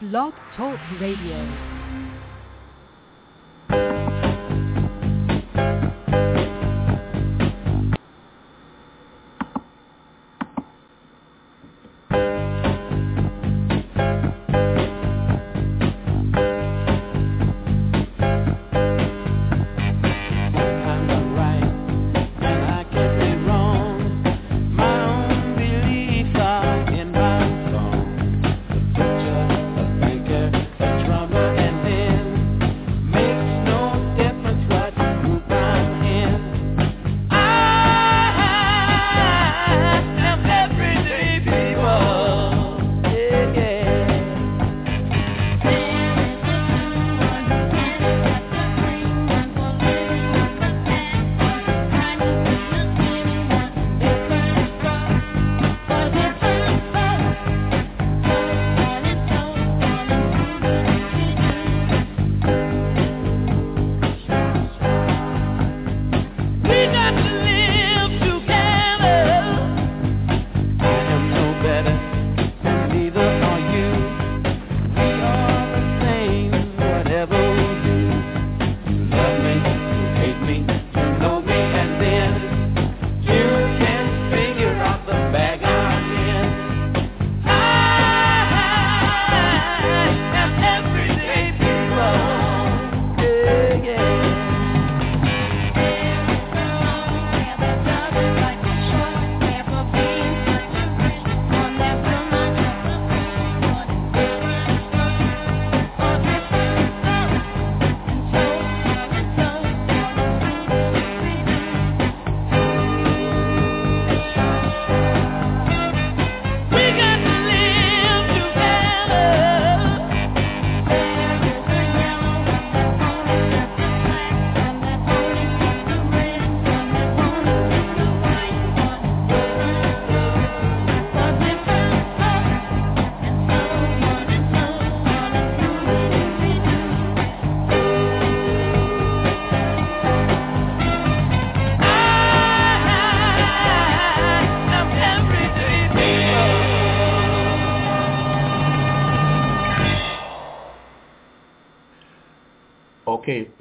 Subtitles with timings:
[0.00, 1.73] Blog Talk Radio.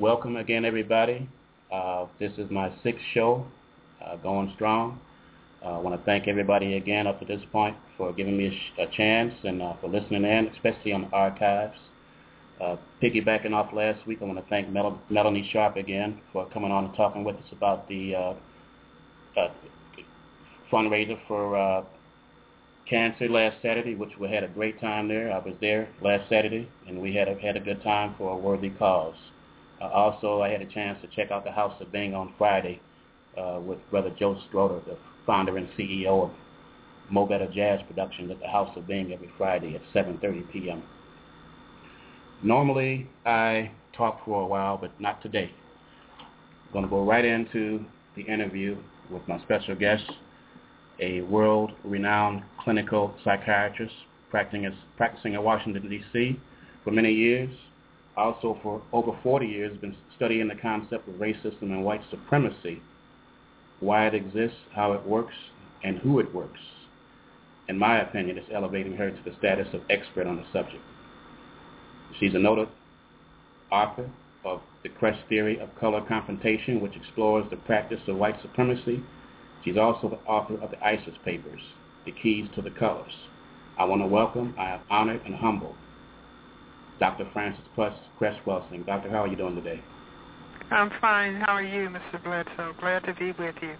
[0.03, 1.29] Welcome again, everybody.
[1.71, 3.45] Uh, this is my sixth show,
[4.05, 4.99] uh, going strong.
[5.63, 8.51] Uh, I want to thank everybody again up to this point for giving me a,
[8.51, 11.77] sh- a chance and uh, for listening in, especially on the archives.
[12.59, 16.69] Uh, piggybacking off last week, I want to thank Mel- Melanie Sharp again for coming
[16.69, 18.35] on and talking with us about the
[20.69, 21.87] fundraiser for
[22.89, 25.31] cancer last Saturday, which we had a great time there.
[25.31, 28.35] I was there last Saturday, and we had a, had a good time for a
[28.35, 29.15] worthy cause.
[29.83, 32.79] Uh, also, I had a chance to check out the House of Bing on Friday
[33.37, 36.31] uh, with Brother Joe Stroter, the founder and CEO of
[37.09, 40.83] Mo Better Jazz Productions at the House of Bing every Friday at 7.30 p.m.
[42.41, 45.51] Normally, I talk for a while, but not today.
[46.19, 47.83] I'm going to go right into
[48.15, 48.77] the interview
[49.11, 50.09] with my special guest,
[51.01, 53.93] a world-renowned clinical psychiatrist
[54.29, 56.39] practicing, practicing in Washington, D.C.
[56.85, 57.49] for many years,
[58.15, 62.81] also for over 40 years been studying the concept of racism and white supremacy,
[63.79, 65.33] why it exists, how it works,
[65.83, 66.59] and who it works.
[67.67, 70.83] In my opinion, it's elevating her to the status of expert on the subject.
[72.19, 72.67] She's a noted
[73.71, 74.09] author
[74.45, 79.01] of The Cress Theory of Color Confrontation, which explores the practice of white supremacy.
[79.63, 81.61] She's also the author of the ISIS Papers,
[82.05, 83.13] The Keys to the Colors.
[83.79, 85.75] I want to welcome, I am honored and humbled
[87.03, 87.27] Dr.
[87.33, 88.85] Francis Cress Welsing.
[88.85, 89.83] Doctor, how are you doing today?
[90.71, 91.35] I'm fine.
[91.35, 92.23] How are you, Mr.
[92.23, 92.73] Bledsoe?
[92.79, 93.75] Glad to be with you.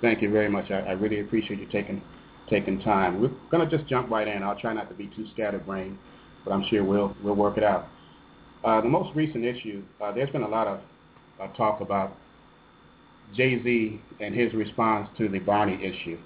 [0.00, 0.70] Thank you very much.
[0.70, 2.00] I, I really appreciate you taking
[2.48, 3.20] taking time.
[3.20, 4.42] We're going to just jump right in.
[4.42, 5.98] I'll try not to be too scatterbrained,
[6.46, 7.88] but I'm sure we'll we'll work it out.
[8.64, 10.80] Uh, the most recent issue, uh, there's been a lot of
[11.38, 12.16] uh, talk about
[13.34, 16.16] Jay-Z and his response to the Barney issue.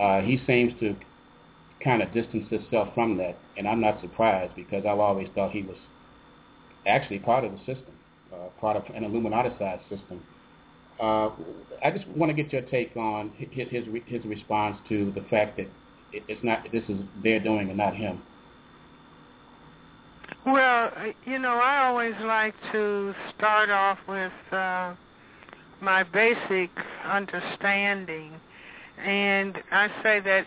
[0.00, 0.96] Uh, he seems to
[1.82, 5.62] kind of distanced himself from that, and I'm not surprised because I've always thought he
[5.62, 5.76] was
[6.86, 7.94] actually part of the system,
[8.32, 10.22] uh, part of an Illuminati-sized system.
[11.00, 11.30] Uh,
[11.82, 15.56] I just want to get your take on his, his his response to the fact
[15.56, 15.68] that
[16.12, 18.20] it's not this is their doing and not him.
[20.44, 20.90] Well,
[21.26, 24.94] you know, I always like to start off with uh,
[25.80, 26.70] my basic
[27.04, 28.32] understanding,
[28.98, 30.46] and I say that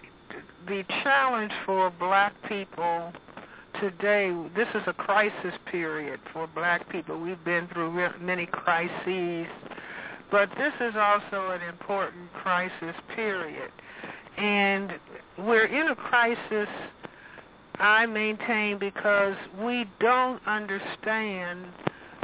[0.67, 3.11] the challenge for black people
[3.79, 7.19] today, this is a crisis period for black people.
[7.19, 9.47] We've been through many crises,
[10.31, 13.71] but this is also an important crisis period.
[14.37, 14.93] And
[15.37, 16.69] we're in a crisis,
[17.75, 21.65] I maintain, because we don't understand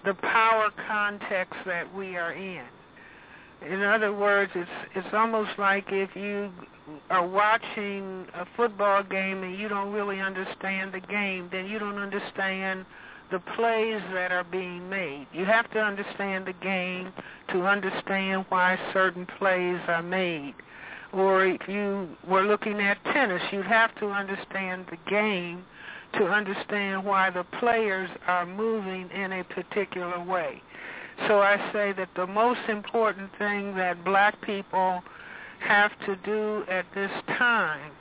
[0.05, 2.63] the power context that we are in.
[3.65, 6.51] In other words, it's it's almost like if you
[7.09, 11.97] are watching a football game and you don't really understand the game, then you don't
[11.97, 12.85] understand
[13.31, 15.27] the plays that are being made.
[15.33, 17.11] You have to understand the game
[17.49, 20.55] to understand why certain plays are made.
[21.11, 25.65] Or if you were looking at tennis, you'd have to understand the game
[26.13, 30.61] to understand why the players are moving in a particular way.
[31.27, 35.01] So I say that the most important thing that black people
[35.59, 37.91] have to do at this time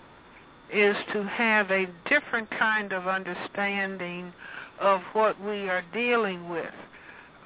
[0.72, 4.32] is to have a different kind of understanding
[4.80, 6.74] of what we are dealing with.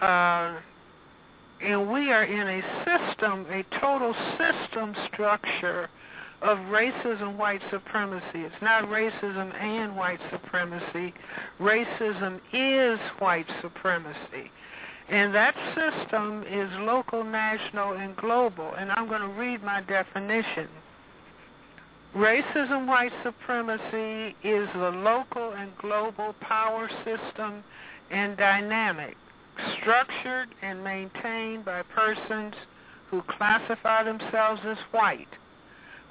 [0.00, 0.56] Uh,
[1.62, 5.88] and we are in a system, a total system structure
[6.42, 8.24] of racism, white supremacy.
[8.34, 11.14] It's not racism and white supremacy.
[11.60, 14.50] Racism is white supremacy.
[15.12, 18.72] And that system is local, national, and global.
[18.78, 20.68] And I'm going to read my definition.
[22.16, 27.62] Racism, white supremacy is the local and global power system
[28.10, 29.16] and dynamic,
[29.78, 32.54] structured and maintained by persons
[33.10, 35.28] who classify themselves as white,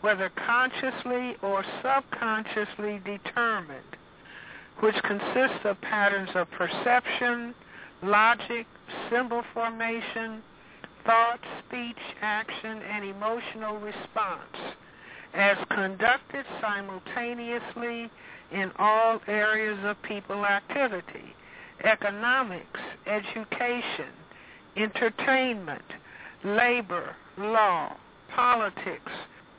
[0.02, 3.96] whether consciously or subconsciously determined,
[4.80, 7.56] which consists of patterns of perception,
[8.04, 8.68] logic,
[9.10, 10.42] symbol formation,
[11.06, 14.76] thought, speech, action, and emotional response
[15.34, 18.10] as conducted simultaneously
[18.52, 21.36] in all areas of people activity,
[21.84, 24.12] economics, education,
[24.76, 25.84] entertainment,
[26.44, 27.96] labor, law,
[28.36, 29.12] politics,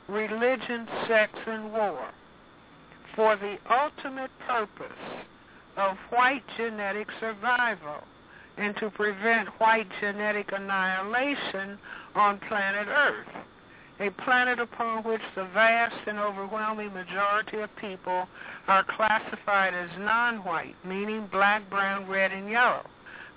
[0.07, 2.09] religion, sex, and war,
[3.15, 4.87] for the ultimate purpose
[5.77, 8.03] of white genetic survival
[8.57, 11.77] and to prevent white genetic annihilation
[12.15, 13.27] on planet Earth,
[13.99, 18.27] a planet upon which the vast and overwhelming majority of people
[18.67, 22.85] are classified as non-white, meaning black, brown, red, and yellow,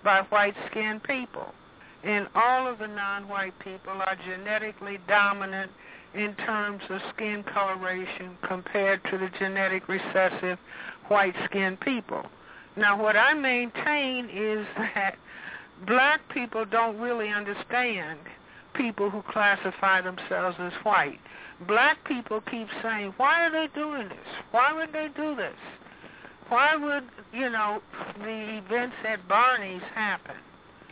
[0.04, 1.52] by white-skinned people.
[2.04, 5.70] And all of the non-white people are genetically dominant
[6.14, 10.58] in terms of skin coloration compared to the genetic recessive
[11.08, 12.24] white-skinned people.
[12.76, 15.16] Now, what I maintain is that
[15.86, 18.18] black people don't really understand
[18.74, 21.18] people who classify themselves as white.
[21.66, 24.18] Black people keep saying, why are they doing this?
[24.50, 25.56] Why would they do this?
[26.48, 27.80] Why would, you know,
[28.18, 30.36] the events at Barney's happen?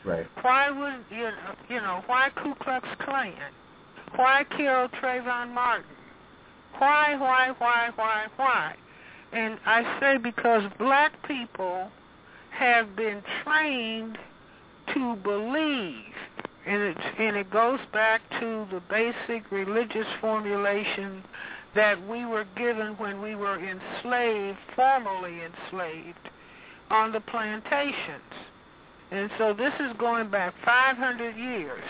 [0.05, 0.27] Right.
[0.43, 3.35] Why would, you know, you know why Ku Klux Klan?
[4.17, 5.85] Why kill Trayvon Martin?
[6.79, 8.77] Why, why, why, why, why?
[9.35, 11.91] And I say because black people
[12.51, 14.17] have been trained
[14.95, 16.15] to believe,
[16.67, 21.25] and it, and it goes back to the basic religious formulation
[21.75, 26.31] that we were given when we were enslaved, formerly enslaved,
[26.91, 28.23] on the plantations.
[29.11, 31.83] And so this is going back 500 years.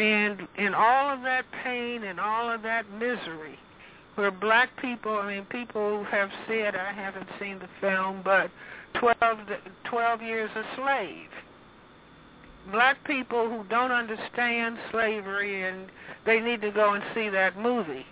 [0.00, 3.58] And in all of that pain and all of that misery,
[4.18, 8.50] where black people, I mean, people have said, I haven't seen the film, but
[8.94, 9.16] 12,
[9.84, 11.28] 12 years a slave.
[12.72, 15.86] Black people who don't understand slavery and
[16.26, 18.04] they need to go and see that movie.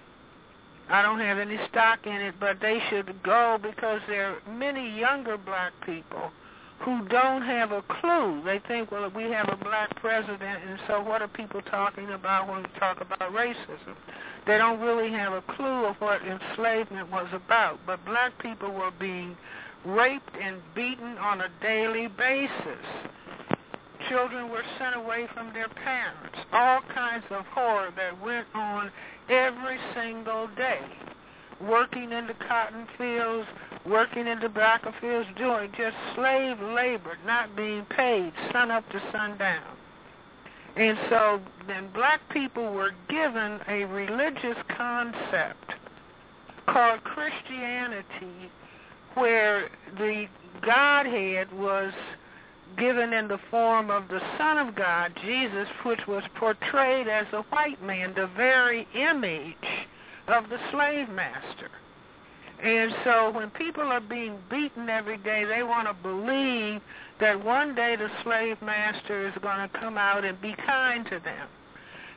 [0.89, 4.97] I don't have any stock in it, but they should go because there are many
[4.97, 6.31] younger black people
[6.81, 8.43] who don't have a clue.
[8.45, 12.49] They think, well, we have a black president, and so what are people talking about
[12.49, 13.97] when we talk about racism?
[14.47, 17.81] They don't really have a clue of what enslavement was about.
[17.87, 19.37] But black people were being
[19.85, 22.85] raped and beaten on a daily basis.
[24.09, 26.39] Children were sent away from their parents.
[26.53, 28.93] All kinds of horror that went on
[29.29, 30.81] every single day.
[31.61, 33.49] Working in the cotton fields,
[33.89, 39.03] working in the tobacco fields, doing just slave labor, not being paid, sun up to
[39.13, 39.77] sundown.
[40.77, 45.73] And so then black people were given a religious concept
[46.67, 48.51] called Christianity
[49.15, 50.27] where the
[50.61, 51.93] Godhead was
[52.77, 57.43] given in the form of the Son of God, Jesus, which was portrayed as a
[57.43, 59.55] white man, the very image
[60.29, 61.71] of the slave master.
[62.63, 66.81] And so when people are being beaten every day, they want to believe
[67.21, 71.19] that one day the slave master is going to come out and be kind to
[71.19, 71.49] them.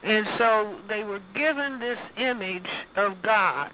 [0.04, 3.72] And so they were given this image of God.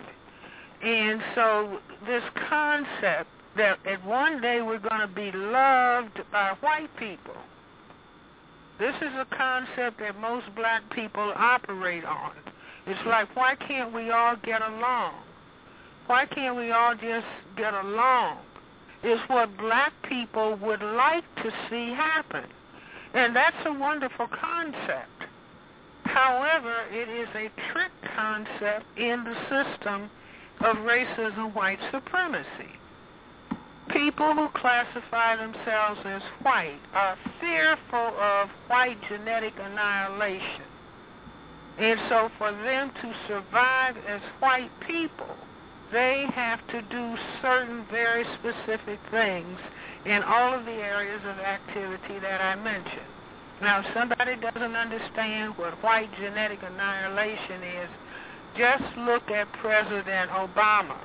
[0.81, 6.95] And so this concept that at one day we're going to be loved by white
[6.97, 7.35] people.
[8.79, 12.33] This is a concept that most black people operate on.
[12.87, 15.13] It's like, why can't we all get along?
[16.07, 18.37] Why can't we all just get along?
[19.03, 22.45] Is what black people would like to see happen.
[23.13, 25.25] And that's a wonderful concept.
[26.03, 30.09] However, it is a trick concept in the system
[30.61, 32.71] of racism, white supremacy.
[33.89, 40.63] People who classify themselves as white are fearful of white genetic annihilation.
[41.77, 45.35] And so for them to survive as white people,
[45.95, 49.57] they have to do certain very specific things
[50.05, 53.07] in all of the areas of activity that I mentioned.
[53.61, 57.89] Now, if somebody doesn't understand what white genetic annihilation is,
[58.57, 60.99] just look at President Obama.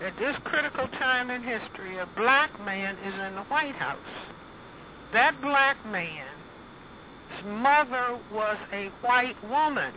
[0.00, 3.98] At this critical time in history, a black man is in the White House.
[5.12, 6.22] That black man's
[7.44, 9.92] mother was a white woman.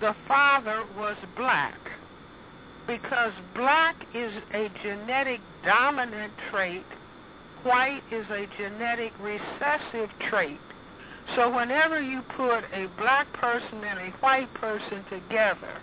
[0.00, 1.78] The father was black.
[2.86, 6.84] Because black is a genetic dominant trait,
[7.62, 10.58] white is a genetic recessive trait.
[11.36, 15.80] So whenever you put a black person and a white person together,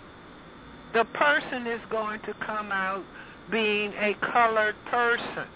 [0.92, 3.04] the person is going to come out
[3.50, 5.46] being a colored person.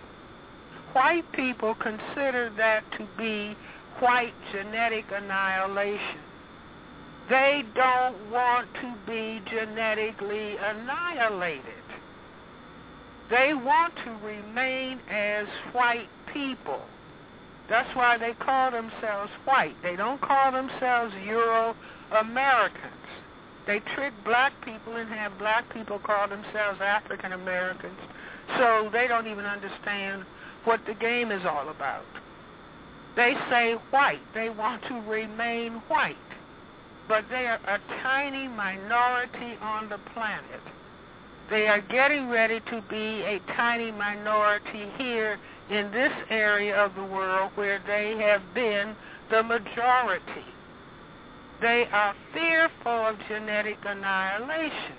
[0.93, 3.57] White people consider that to be
[4.01, 6.21] white genetic annihilation.
[7.28, 11.62] They don't want to be genetically annihilated.
[13.31, 16.83] They want to remain as white people.
[17.69, 19.75] That's why they call themselves white.
[19.83, 22.93] They don't call themselves Euro-Americans.
[23.66, 27.99] They trick black people and have black people call themselves African Americans.
[28.59, 30.26] So they don't even understand
[30.64, 32.04] what the game is all about.
[33.16, 34.21] They say white.
[34.35, 36.16] They want to remain white.
[37.08, 40.61] But they are a tiny minority on the planet.
[41.50, 45.38] They are getting ready to be a tiny minority here
[45.70, 48.96] in this area of the world where they have been
[49.30, 50.44] the majority.
[51.61, 54.96] They are fearful of genetic annihilation.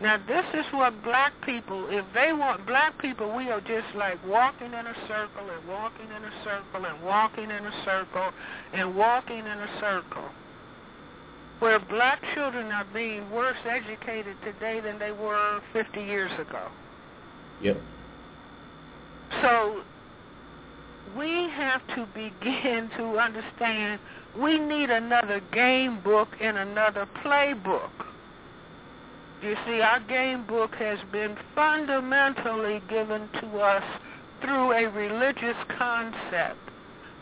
[0.00, 4.24] Now this is what black people, if they want black people, we are just like
[4.24, 8.30] walking in a circle and walking in a circle and walking in a circle
[8.72, 10.30] and walking in a circle.
[11.58, 16.68] Where black children are being worse educated today than they were 50 years ago.
[17.62, 17.80] Yep.
[19.42, 19.82] So
[21.16, 24.00] we have to begin to understand
[24.38, 27.90] we need another game book and another playbook.
[29.42, 33.84] You see, our game book has been fundamentally given to us
[34.40, 36.58] through a religious concept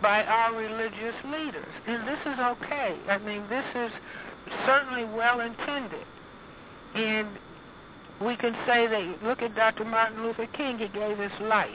[0.03, 1.69] by our religious leaders.
[1.87, 2.97] And this is okay.
[3.09, 3.91] I mean, this is
[4.67, 6.07] certainly well intended.
[6.95, 7.29] And
[8.21, 9.85] we can say that, look at Dr.
[9.85, 11.71] Martin Luther King, he gave his life.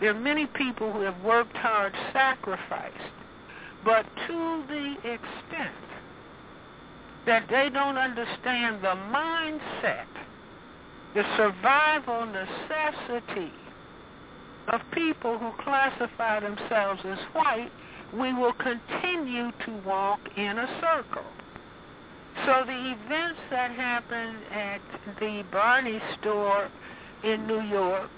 [0.00, 2.96] There are many people who have worked hard, sacrificed,
[3.84, 5.76] but to the extent
[7.26, 10.06] that they don't understand the mindset,
[11.14, 13.52] the survival necessity
[14.68, 17.70] of people who classify themselves as white,
[18.12, 21.24] we will continue to walk in a circle.
[22.44, 24.80] So the events that happened at
[25.20, 26.68] the Barney store
[27.22, 28.10] in New York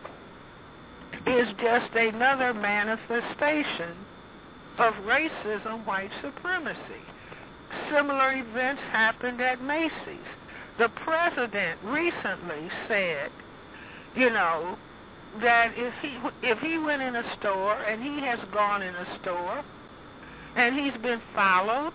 [1.27, 3.95] is just another manifestation
[4.79, 7.03] of racism, white supremacy.
[7.91, 10.31] Similar events happened at Macy's.
[10.79, 13.31] The president recently said,
[14.17, 14.77] you know,
[15.41, 19.19] that if he if he went in a store and he has gone in a
[19.21, 19.65] store
[20.57, 21.95] and he's been followed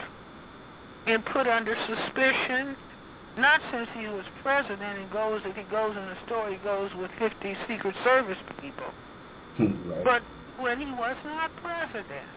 [1.11, 2.75] and put under suspicion,
[3.37, 6.91] not since he was president and goes if he goes in the store he goes
[6.95, 8.91] with 50 Secret Service people,
[9.59, 10.03] right.
[10.03, 10.21] but
[10.59, 12.27] when he was not president.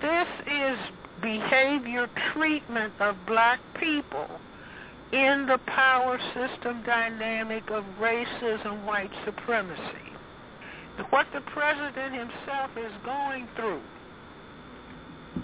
[0.00, 0.78] This is
[1.22, 4.28] behavior treatment of black people
[5.12, 9.80] in the power system dynamic of racism, white supremacy.
[11.10, 13.80] What the president himself is going through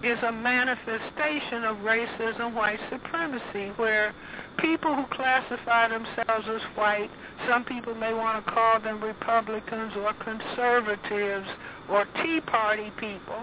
[0.03, 4.15] is a manifestation of racism, white supremacy, where
[4.59, 7.11] people who classify themselves as white,
[7.49, 11.49] some people may want to call them Republicans or conservatives
[11.89, 13.43] or Tea Party people.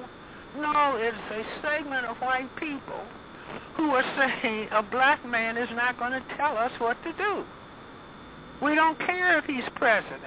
[0.57, 3.03] No, it's a segment of white people
[3.75, 4.03] who are
[4.41, 7.43] saying a black man is not going to tell us what to do.
[8.61, 10.23] We don't care if he's president.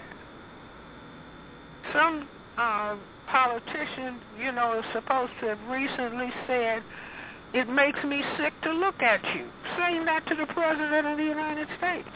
[1.92, 2.96] Some uh,
[3.32, 6.82] politician, you know, is supposed to have recently said,
[7.54, 9.48] it makes me sick to look at you,
[9.78, 12.08] saying that to the President of the United States.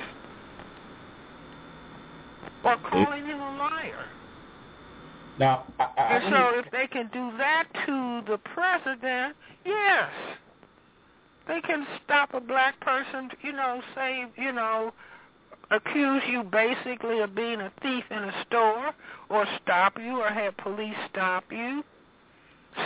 [2.65, 2.89] Or mm-hmm.
[2.89, 4.05] calling him a liar.
[5.39, 10.11] Now, I, I, and so if they can do that to the president, yes,
[11.47, 14.95] they can stop a black person, you know, say, you know,
[15.71, 18.93] accuse you basically of being a thief in a store
[19.29, 21.83] or stop you or have police stop you.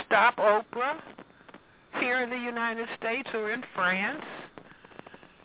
[0.05, 1.01] Stop Oprah
[1.99, 4.23] here in the United States or in France.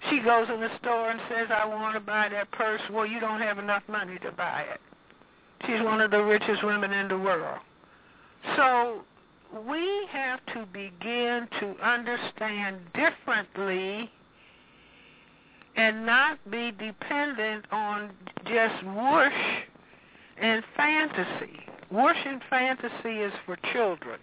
[0.09, 2.81] She goes in the store and says, I want to buy that purse.
[2.93, 4.81] Well, you don't have enough money to buy it.
[5.67, 7.59] She's one of the richest women in the world.
[8.57, 9.01] So
[9.67, 14.11] we have to begin to understand differently
[15.77, 18.11] and not be dependent on
[18.45, 19.33] just whoosh
[20.39, 21.61] and fantasy.
[21.91, 24.19] Whoosh and fantasy is for children.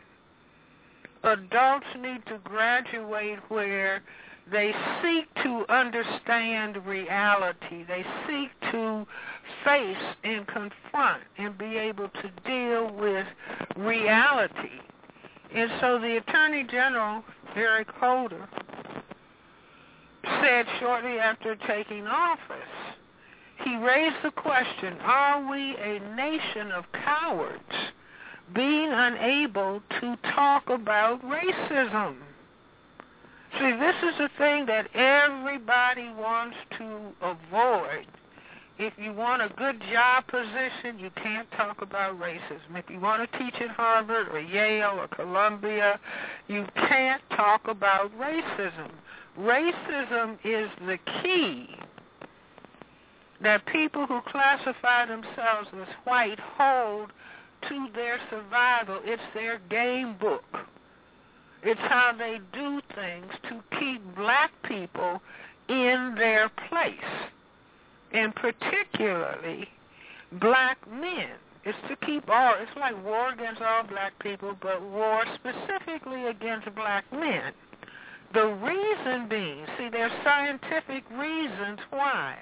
[1.24, 4.02] Adults need to graduate where
[4.52, 7.86] they seek to understand reality.
[7.88, 9.08] They seek to
[9.64, 13.26] face and confront and be able to deal with
[13.78, 14.82] reality.
[15.56, 17.24] And so the Attorney General,
[17.56, 18.50] Eric Holder,
[20.24, 22.98] said shortly after taking office,
[23.64, 27.62] he raised the question, are we a nation of cowards
[28.54, 32.16] being unable to talk about racism?
[33.60, 38.08] See, this is a thing that everybody wants to avoid.
[38.80, 42.76] If you want a good job position, you can't talk about racism.
[42.76, 46.00] If you want to teach at Harvard or Yale or Columbia,
[46.48, 48.90] you can't talk about racism.
[49.40, 51.70] Racism is the key
[53.42, 57.12] that people who classify themselves as white hold
[57.68, 59.00] to their survival.
[59.04, 60.44] It's their game book.
[61.64, 65.22] It's how they do things to keep black people
[65.70, 66.94] in their place,
[68.12, 69.70] and particularly
[70.34, 71.30] black men.
[71.64, 76.74] It's to keep all, it's like war against all black people, but war specifically against
[76.76, 77.54] black men.
[78.34, 82.38] The reason being, see, there's scientific reasons why.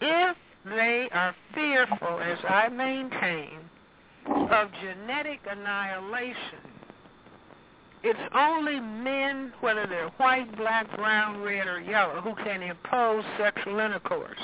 [0.00, 3.58] If they are fearful, as I maintain,
[4.26, 6.70] of genetic annihilation,
[8.02, 13.78] it's only men, whether they're white, black, brown, red, or yellow, who can impose sexual
[13.78, 14.40] intercourse.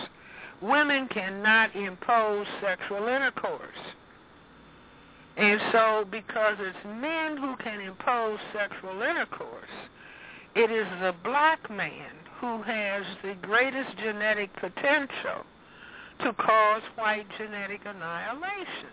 [0.61, 3.61] Women cannot impose sexual intercourse.
[5.39, 9.69] And so because it's men who can impose sexual intercourse,
[10.57, 15.45] it is the black man who has the greatest genetic potential
[16.21, 18.89] to cause white genetic annihilation.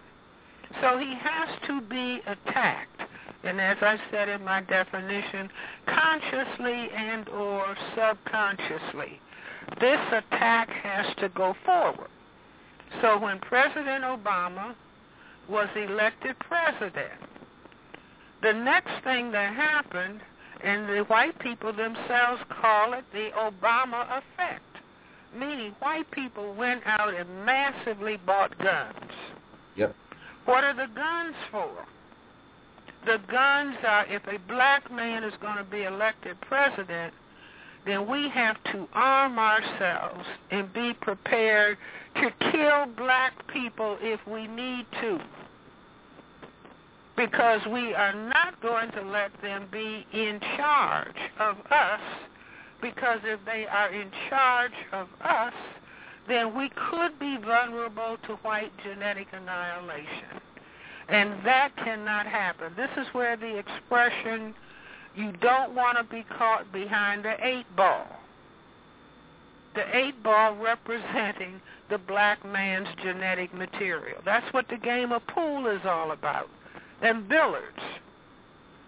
[0.82, 3.02] So he has to be attacked.
[3.46, 5.50] And as I said in my definition,
[5.86, 9.22] consciously and or subconsciously.
[9.80, 12.10] This attack has to go forward.
[13.02, 14.76] So when President Obama
[15.50, 17.22] was elected president,
[18.42, 20.20] the next thing that happened
[20.64, 24.64] and the white people themselves call it the Obama effect,
[25.38, 29.12] meaning white people went out and massively bought guns.
[29.76, 29.96] Yep.
[30.46, 31.86] What are the guns for?
[33.06, 37.14] The guns are if a black man is going to be elected president,
[37.86, 41.78] then we have to arm ourselves and be prepared
[42.16, 45.20] to kill black people if we need to
[47.16, 52.02] because we are not going to let them be in charge of us
[52.82, 55.54] because if they are in charge of us,
[56.28, 60.42] then we could be vulnerable to white genetic annihilation.
[61.10, 62.74] And that cannot happen.
[62.76, 64.54] This is where the expression,
[65.16, 68.08] you don't want to be caught behind the eight ball.
[69.76, 74.22] The eight ball representing the black man's genetic material.
[74.24, 76.50] That's what the game of pool is all about
[77.04, 77.80] and billiards.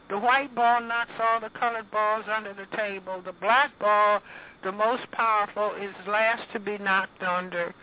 [0.10, 3.22] The white ball knocks all the colored balls under the table.
[3.24, 4.22] The black ball,
[4.64, 7.74] the most powerful, is last to be knocked under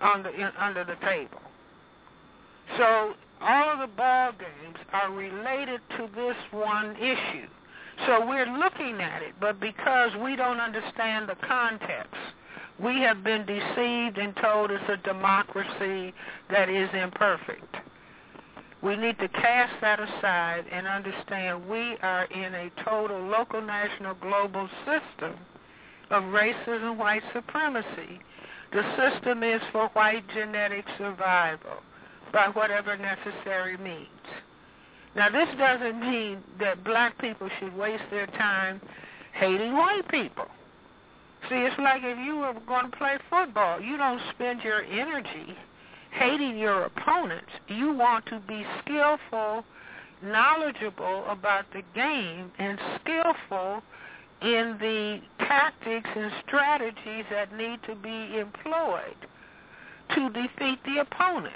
[0.00, 1.40] under under the table.
[2.76, 7.48] So all of the ball games are related to this one issue.
[8.06, 12.14] So we're looking at it, but because we don't understand the context,
[12.78, 16.14] we have been deceived and told it's a democracy
[16.50, 17.76] that is imperfect.
[18.82, 24.14] We need to cast that aside and understand we are in a total local, national,
[24.14, 25.38] global system
[26.10, 28.20] of racism, white supremacy.
[28.72, 31.82] The system is for white genetic survival
[32.32, 34.08] by whatever necessary means.
[35.14, 38.80] Now, this doesn't mean that black people should waste their time
[39.32, 40.46] hating white people.
[41.48, 45.56] See, it's like if you were going to play football, you don't spend your energy
[46.12, 47.50] hating your opponents.
[47.68, 49.64] You want to be skillful,
[50.22, 53.82] knowledgeable about the game, and skillful
[54.42, 59.16] in the tactics and strategies that need to be employed
[60.14, 61.54] to defeat the opponent.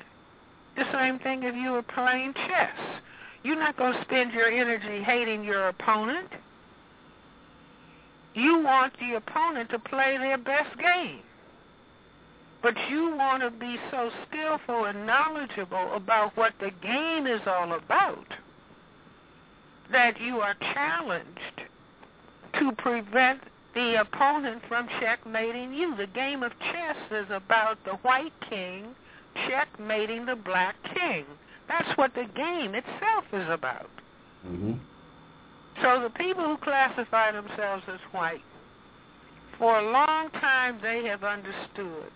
[0.76, 3.00] The same thing if you were playing chess.
[3.42, 6.28] You're not going to spend your energy hating your opponent.
[8.34, 11.20] You want the opponent to play their best game.
[12.64, 17.74] But you want to be so skillful and knowledgeable about what the game is all
[17.74, 18.26] about
[19.92, 21.60] that you are challenged
[22.58, 23.40] to prevent
[23.74, 25.94] the opponent from checkmating you.
[25.94, 28.94] The game of chess is about the white king
[29.46, 31.26] checkmating the black king.
[31.68, 33.90] That's what the game itself is about.
[34.46, 34.72] Mm-hmm.
[35.82, 38.40] So the people who classify themselves as white,
[39.58, 42.10] for a long time they have understood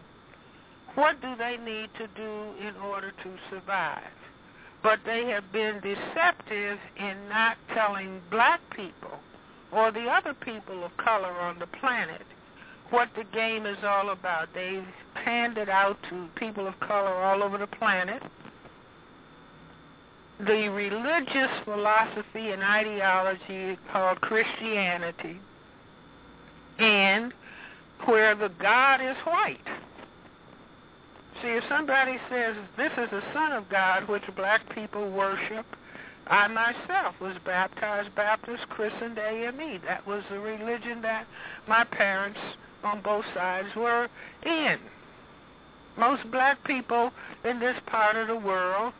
[0.94, 4.02] what do they need to do in order to survive.
[4.82, 9.18] But they have been deceptive in not telling black people
[9.72, 12.22] or the other people of color on the planet
[12.90, 14.48] what the game is all about.
[14.54, 18.22] They've handed out to people of color all over the planet
[20.40, 25.40] the religious philosophy and ideology called Christianity
[26.78, 27.32] and
[28.04, 29.58] where the God is white.
[31.42, 35.66] See, if somebody says this is the Son of God, which black people worship,
[36.26, 39.80] I myself was baptized Baptist, christened AME.
[39.86, 41.26] That was the religion that
[41.68, 42.38] my parents
[42.82, 44.08] on both sides were
[44.44, 44.78] in.
[45.96, 47.12] Most black people
[47.44, 48.92] in this part of the world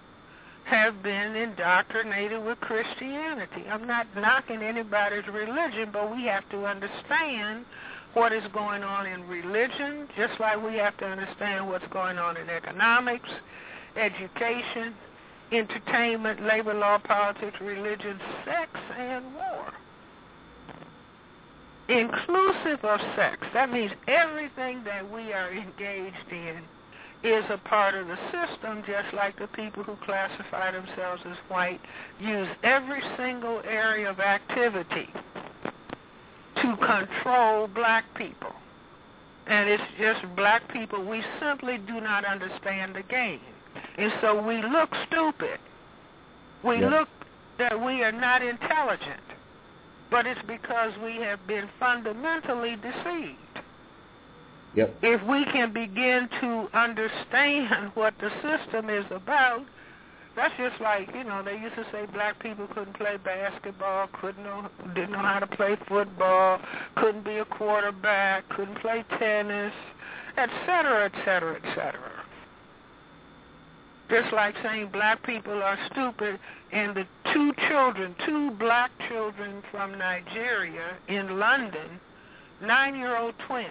[0.64, 3.64] have been indoctrinated with Christianity.
[3.70, 7.64] I'm not knocking anybody's religion, but we have to understand
[8.14, 12.36] what is going on in religion, just like we have to understand what's going on
[12.36, 13.28] in economics,
[13.96, 14.94] education,
[15.52, 19.72] entertainment, labor law, politics, religion, sex, and war
[21.88, 23.38] inclusive of sex.
[23.54, 26.62] That means everything that we are engaged in
[27.24, 31.80] is a part of the system, just like the people who classify themselves as white
[32.20, 35.08] use every single area of activity
[36.62, 38.52] to control black people.
[39.46, 43.40] And it's just black people, we simply do not understand the game.
[43.96, 45.58] And so we look stupid.
[46.62, 47.08] We look
[47.58, 49.20] that we are not intelligent
[50.10, 53.38] but it's because we have been fundamentally deceived.
[54.74, 54.96] Yep.
[55.02, 59.64] If we can begin to understand what the system is about,
[60.38, 64.44] that's just like, you know, they used to say black people couldn't play basketball, couldn't
[64.44, 66.60] know, didn't know how to play football,
[66.96, 69.72] couldn't be a quarterback, couldn't play tennis,
[70.36, 72.24] et cetera, et cetera, et cetera.
[74.08, 76.38] Just like saying black people are stupid
[76.72, 81.98] and the two children, two black children from Nigeria in London,
[82.62, 83.66] nine-year-old twins,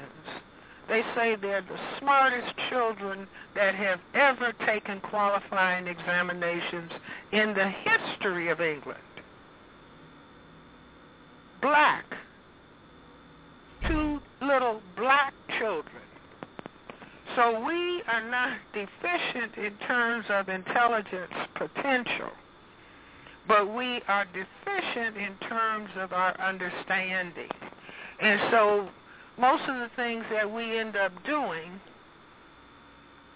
[0.87, 6.91] they say they're the smartest children that have ever taken qualifying examinations
[7.31, 8.99] in the history of England.
[11.61, 12.05] Black.
[13.87, 16.03] Two little black children.
[17.35, 22.31] So we are not deficient in terms of intelligence potential,
[23.47, 27.49] but we are deficient in terms of our understanding.
[28.19, 28.89] And so
[29.37, 31.79] most of the things that we end up doing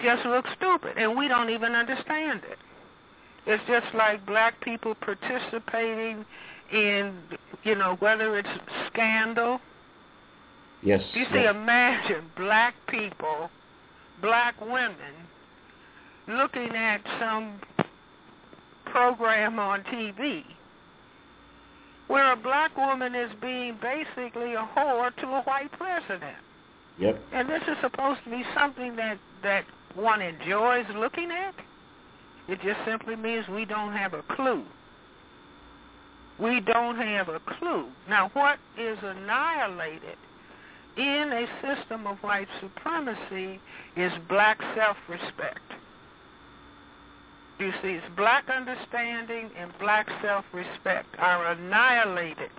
[0.01, 2.57] just look stupid, and we don't even understand it.
[3.45, 6.25] It's just like black people participating
[6.71, 7.17] in,
[7.63, 8.49] you know, whether it's
[8.87, 9.59] scandal.
[10.83, 11.01] Yes.
[11.13, 11.55] You see, yes.
[11.55, 13.49] imagine black people,
[14.21, 15.13] black women,
[16.27, 17.59] looking at some
[18.85, 20.43] program on TV
[22.12, 26.36] where a black woman is being basically a whore to a white president.
[27.00, 27.21] Yep.
[27.32, 29.63] And this is supposed to be something that, that
[29.95, 31.56] one enjoys looking at?
[32.50, 34.65] It just simply means we don't have a clue.
[36.38, 37.86] We don't have a clue.
[38.10, 40.17] Now, what is annihilated
[40.97, 43.62] in a system of white supremacy
[43.95, 45.62] is black self-respect.
[47.62, 52.50] You see, black understanding and black self-respect are annihilated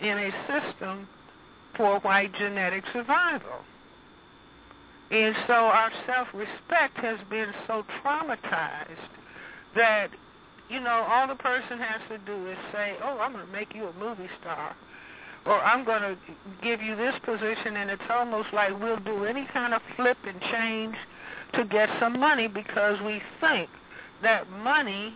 [0.00, 1.06] in a system
[1.76, 3.60] for white genetic survival.
[5.10, 8.96] And so our self-respect has been so traumatized
[9.76, 10.08] that,
[10.70, 13.74] you know, all the person has to do is say, oh, I'm going to make
[13.74, 14.74] you a movie star.
[15.44, 16.16] Or I'm going to
[16.62, 20.40] give you this position, and it's almost like we'll do any kind of flip and
[20.50, 20.96] change
[21.52, 23.68] to get some money because we think
[24.22, 25.14] that money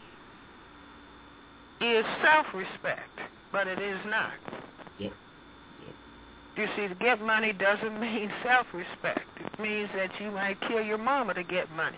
[1.80, 3.20] is self-respect,
[3.52, 4.32] but it is not.
[4.98, 5.12] Yep.
[6.56, 9.20] You see, to get money doesn't mean self-respect.
[9.40, 11.96] It means that you might kill your mama to get money,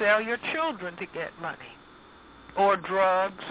[0.00, 1.58] sell your children to get money,
[2.56, 3.44] or drugs.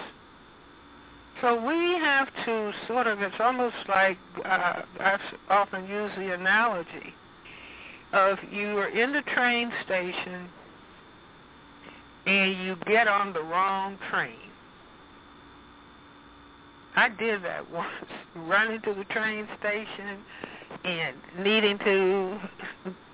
[1.42, 7.14] So we have to sort of, it's almost like, uh, I often use the analogy
[8.14, 10.50] of you are in the train station
[12.28, 14.36] and you get on the wrong train.
[16.96, 17.88] I did that once,
[18.36, 20.20] running to the train station
[20.84, 22.40] and needing to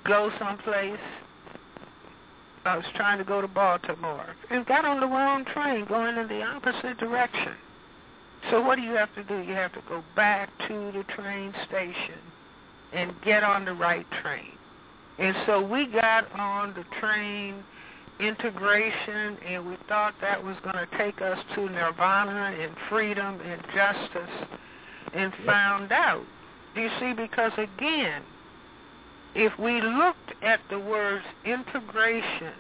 [0.06, 1.00] go someplace.
[2.66, 6.28] I was trying to go to Baltimore and got on the wrong train going in
[6.28, 7.54] the opposite direction.
[8.50, 9.40] So what do you have to do?
[9.40, 12.20] You have to go back to the train station
[12.94, 14.52] and get on the right train.
[15.20, 17.64] And so we got on the train
[18.20, 23.62] integration, and we thought that was going to take us to nirvana and freedom and
[23.74, 24.48] justice,
[25.14, 26.24] and found out.
[26.76, 28.24] Do you see, because again,
[29.36, 32.54] if we looked at the words integration,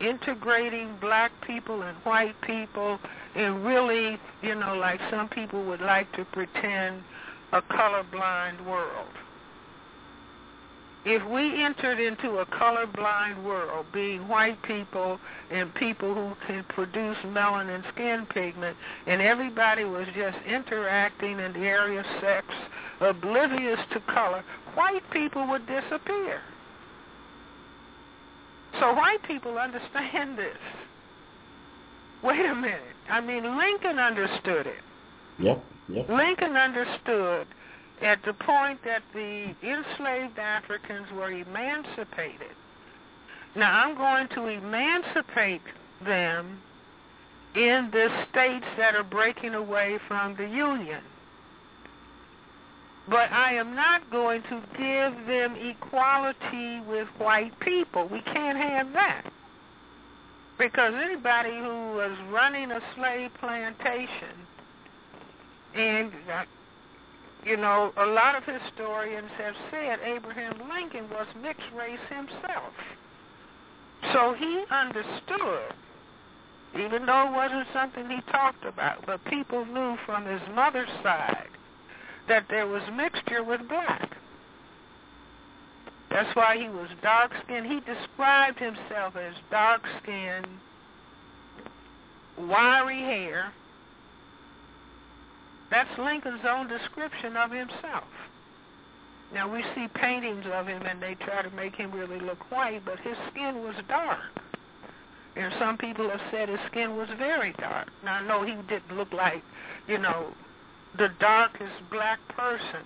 [0.00, 2.98] integrating black people and white people,
[3.34, 7.02] and really, you know, like some people would like to pretend,
[7.52, 9.12] a colorblind world
[11.04, 15.18] if we entered into a colorblind world, being white people
[15.50, 21.60] and people who can produce melanin skin pigment, and everybody was just interacting in the
[21.60, 22.46] area of sex,
[23.00, 26.40] oblivious to color, white people would disappear.
[28.78, 30.56] So white people understand this.
[32.22, 32.80] Wait a minute.
[33.10, 34.82] I mean, Lincoln understood it.
[35.40, 36.08] Yep, yep.
[36.08, 37.48] Lincoln understood
[38.02, 42.50] at the point that the enslaved Africans were emancipated.
[43.54, 45.62] Now I'm going to emancipate
[46.04, 46.60] them
[47.54, 51.02] in the states that are breaking away from the Union.
[53.08, 58.08] But I am not going to give them equality with white people.
[58.08, 59.30] We can't have that.
[60.58, 64.46] Because anybody who was running a slave plantation
[65.74, 66.12] and
[67.44, 72.72] you know, a lot of historians have said Abraham Lincoln was mixed race himself.
[74.12, 75.72] So he understood,
[76.74, 81.48] even though it wasn't something he talked about, but people knew from his mother's side
[82.28, 84.16] that there was mixture with black.
[86.10, 87.66] That's why he was dark-skinned.
[87.66, 90.46] He described himself as dark-skinned,
[92.38, 93.52] wiry hair,
[95.72, 98.04] that's Lincoln's own description of himself.
[99.32, 102.84] Now we see paintings of him and they try to make him really look white,
[102.84, 104.20] but his skin was dark.
[105.34, 107.88] And some people have said his skin was very dark.
[108.04, 109.42] Now I know he didn't look like,
[109.88, 110.34] you know,
[110.98, 112.84] the darkest black person,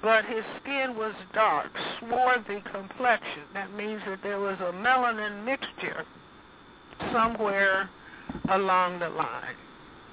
[0.00, 3.42] but his skin was dark, swarthy complexion.
[3.54, 6.04] That means that there was a melanin mixture
[7.12, 7.90] somewhere
[8.48, 9.56] along the line.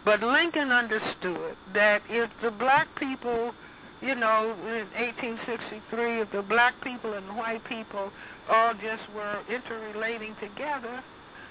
[0.06, 3.54] But Lincoln understood that if the black people,
[4.02, 8.12] you know, in 1863, if the black people and the white people
[8.48, 11.04] all just were interrelating together,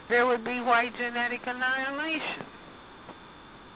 [0.08, 2.46] there would be white genetic annihilation.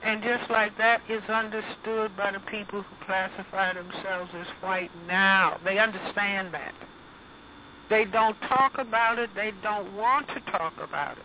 [0.04, 5.58] And just like that is understood by the people who classify themselves as white now.
[5.64, 6.72] They understand that.
[7.90, 9.30] They don't talk about it.
[9.34, 11.24] They don't want to talk about it.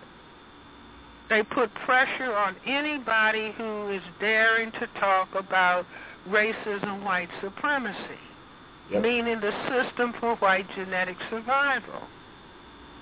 [1.29, 5.85] They put pressure on anybody who is daring to talk about
[6.29, 8.19] racism, white supremacy,
[8.91, 9.01] yep.
[9.01, 12.07] meaning the system for white genetic survival.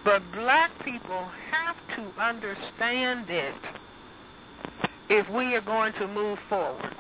[0.04, 3.56] But black people have to understand it
[5.10, 6.96] if we are going to move forward.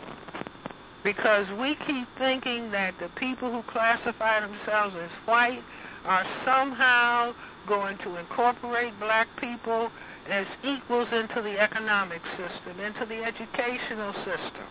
[1.03, 5.63] Because we keep thinking that the people who classify themselves as white
[6.05, 7.33] are somehow
[7.67, 9.89] going to incorporate black people
[10.29, 14.67] as equals into the economic system, into the educational system,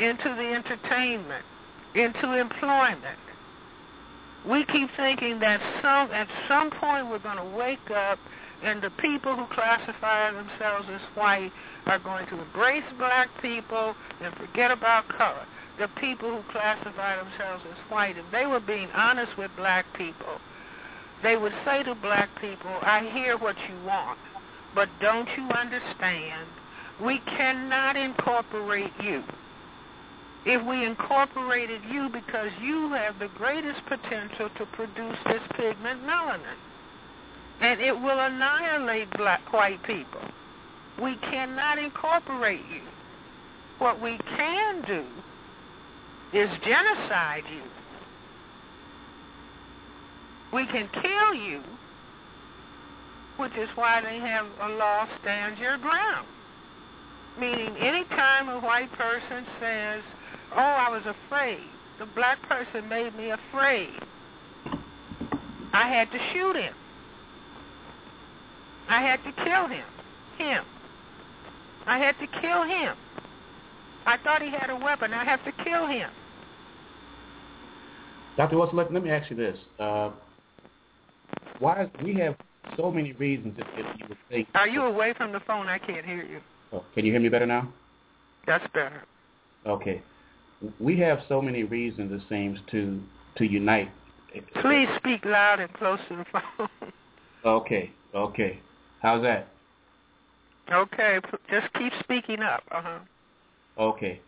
[0.00, 1.44] into the entertainment,
[1.94, 3.18] into employment.
[4.46, 8.18] We keep thinking that some at some point we're going to wake up
[8.62, 11.52] and the people who classify themselves as white
[11.86, 15.46] are going to embrace black people and forget about color.
[15.78, 20.40] The people who classify themselves as white, if they were being honest with black people,
[21.22, 24.18] they would say to black people, I hear what you want,
[24.76, 26.46] but don't you understand?
[27.02, 29.24] We cannot incorporate you.
[30.44, 36.60] If we incorporated you because you have the greatest potential to produce this pigment melanin,
[37.60, 40.20] and it will annihilate black white people.
[41.02, 42.82] We cannot incorporate you.
[43.78, 45.04] What we can do
[46.38, 47.62] is genocide you.
[50.52, 51.62] We can kill you,
[53.36, 56.26] which is why they have a law stand your ground.
[57.38, 60.02] Meaning any time a white person says,
[60.52, 61.60] oh, I was afraid,
[61.98, 63.90] the black person made me afraid,
[65.72, 66.74] I had to shoot him.
[68.88, 69.84] I had to kill him.
[70.38, 70.64] Him.
[71.86, 72.96] I had to kill him.
[74.06, 75.12] I thought he had a weapon.
[75.12, 76.08] I have to kill him.
[78.36, 78.56] Dr.
[78.56, 79.58] Welsing, let, let me ask you this.
[79.78, 80.10] Uh,
[81.58, 82.36] why is, we have
[82.76, 83.66] so many reasons if
[83.98, 84.48] you would think...
[84.54, 85.66] Are you away from the phone?
[85.66, 86.40] I can't hear you.
[86.72, 87.72] Oh, can you hear me better now?
[88.46, 89.02] That's better.
[89.66, 90.02] Okay.
[90.80, 93.00] We have so many reasons, it seems, to
[93.36, 93.90] to unite.
[94.62, 96.68] Please speak loud and close to the phone.
[97.44, 98.58] okay, okay.
[99.00, 99.48] How's that?
[100.72, 102.62] Okay, just keep speaking up.
[102.70, 102.98] Uh-huh.
[103.78, 104.20] Okay.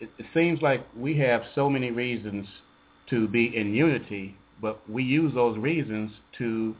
[0.00, 2.46] It, it seems like we have so many reasons
[3.10, 6.74] to be in unity, but we use those reasons to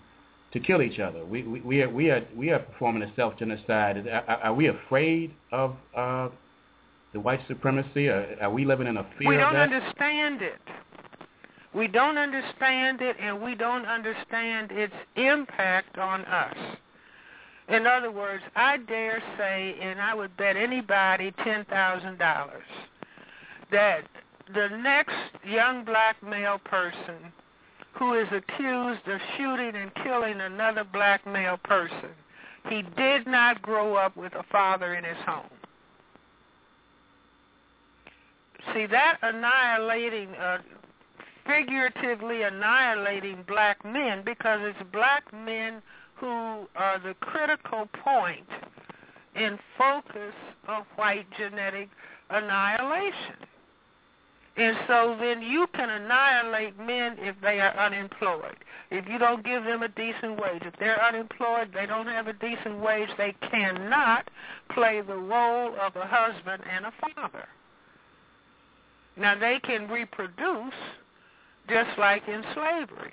[0.54, 1.24] to kill each other.
[1.24, 4.06] We we, we are we are we are performing a self genocide.
[4.08, 6.28] Are, are, we afraid of uh,
[7.12, 8.08] the white supremacy?
[8.08, 9.28] Or are we living in a fear?
[9.28, 10.60] We don't understand it.
[11.74, 16.56] We don't understand it, and we don't understand its impact on us.
[17.68, 22.50] In other words, I dare say, and I would bet anybody $10,000
[23.72, 24.04] that
[24.54, 27.32] the next young black male person
[27.94, 32.10] who is accused of shooting and killing another black male person,
[32.68, 35.44] he did not grow up with a father in his home.
[38.72, 40.58] See, that annihilating, uh,
[41.46, 45.82] figuratively annihilating black men because it's black men
[46.14, 48.48] who are the critical point
[49.36, 50.34] in focus
[50.68, 51.90] of white genetic
[52.30, 53.36] annihilation.
[54.56, 58.56] And so then you can annihilate men if they are unemployed.
[58.90, 60.62] If you don't give them a decent wage.
[60.62, 64.28] If they're unemployed, they don't have a decent wage, they cannot
[64.72, 67.48] play the role of a husband and a father.
[69.16, 70.74] Now they can reproduce
[71.68, 73.12] just like in slavery.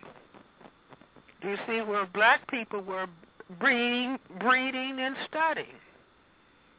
[1.44, 3.08] You see, where black people were
[3.60, 5.80] breeding, breeding and studying.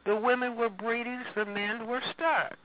[0.05, 2.55] The women were breeders, the men were studs,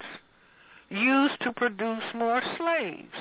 [0.90, 3.14] used to produce more slaves,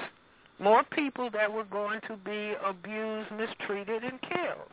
[0.60, 4.72] more people that were going to be abused, mistreated, and killed.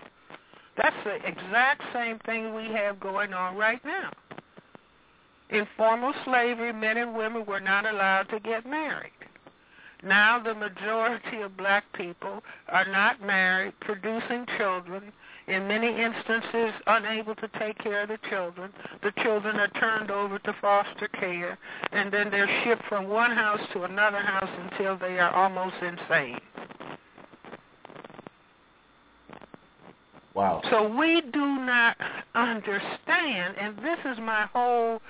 [0.77, 4.11] That's the exact same thing we have going on right now.
[5.51, 9.13] In formal slavery, men and women were not allowed to get married.
[10.03, 15.13] Now the majority of black people are not married, producing children,
[15.47, 18.73] in many instances unable to take care of the children.
[19.03, 21.59] The children are turned over to foster care,
[21.93, 26.41] and then they're shipped from one house to another house until they are almost insane.
[30.35, 30.63] Wow.
[30.69, 31.97] So we do not
[32.35, 35.01] understand, and this is my whole,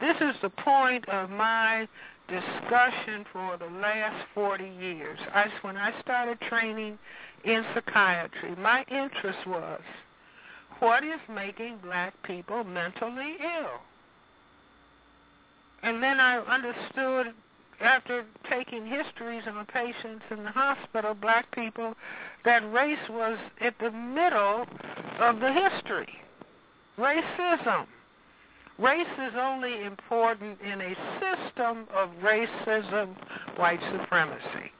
[0.00, 1.88] this is the point of my
[2.28, 5.18] discussion for the last 40 years.
[5.32, 6.98] I, when I started training
[7.44, 9.80] in psychiatry, my interest was
[10.80, 13.80] what is making black people mentally ill?
[15.82, 17.34] And then I understood
[17.80, 21.94] after taking histories on patients in the hospital, black people,
[22.44, 24.66] that race was at the middle
[25.20, 26.08] of the history.
[26.98, 27.86] Racism.
[28.78, 33.14] Race is only important in a system of racism,
[33.56, 34.72] white supremacy.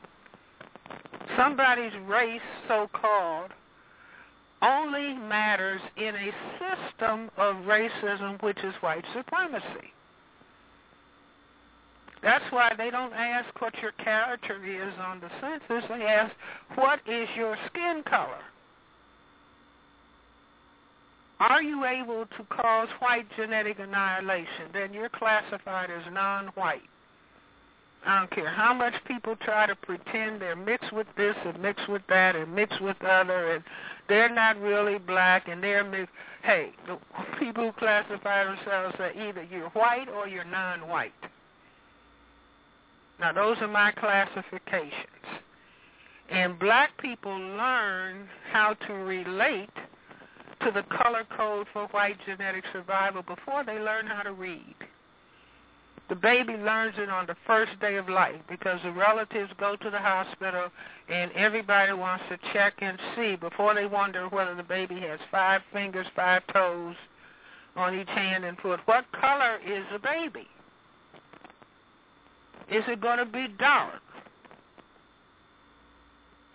[1.36, 3.50] Somebody's race, so-called,
[4.62, 9.92] only matters in a system of racism, which is white supremacy.
[12.22, 15.88] That's why they don't ask what your character is on the census.
[15.90, 16.34] They ask,
[16.74, 18.40] what is your skin color?
[21.40, 24.70] are you able to cause white genetic annihilation?
[24.72, 26.82] Then you're classified as non-white.
[28.06, 31.88] I don't care how much people try to pretend they're mixed with this and mixed
[31.88, 33.64] with that and mixed with other and
[34.08, 36.12] they're not really black and they're mixed.
[36.42, 36.98] Hey, the
[37.38, 41.12] people who classify themselves are either you're white or you're non-white.
[43.20, 44.92] Now those are my classifications.
[46.30, 49.70] And black people learn how to relate
[50.62, 54.74] to the color code for white genetic survival before they learn how to read.
[56.08, 59.90] The baby learns it on the first day of life because the relatives go to
[59.90, 60.68] the hospital
[61.08, 65.62] and everybody wants to check and see before they wonder whether the baby has five
[65.72, 66.94] fingers, five toes
[67.74, 68.80] on each hand and foot.
[68.84, 70.46] What color is the baby?
[72.70, 74.03] Is it going to be dark?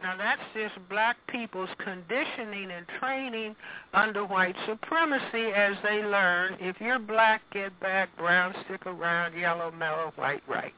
[0.02, 3.56] Now that's just black people's conditioning and training
[3.94, 9.72] under white supremacy as they learn if you're black, get back, brown, stick around, yellow,
[9.72, 10.74] mellow, white, right.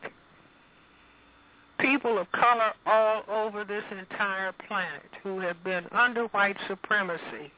[1.78, 7.51] People of color all over this entire planet who have been under white supremacy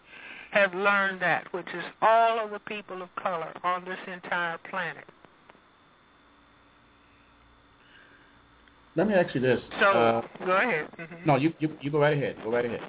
[0.52, 5.06] have learned that, which is all of the people of color on this entire planet.
[8.96, 9.60] Let me ask you this.
[9.80, 10.88] So uh, go ahead.
[11.00, 11.26] Mm-hmm.
[11.26, 12.36] No, you, you you go right ahead.
[12.44, 12.82] Go right ahead.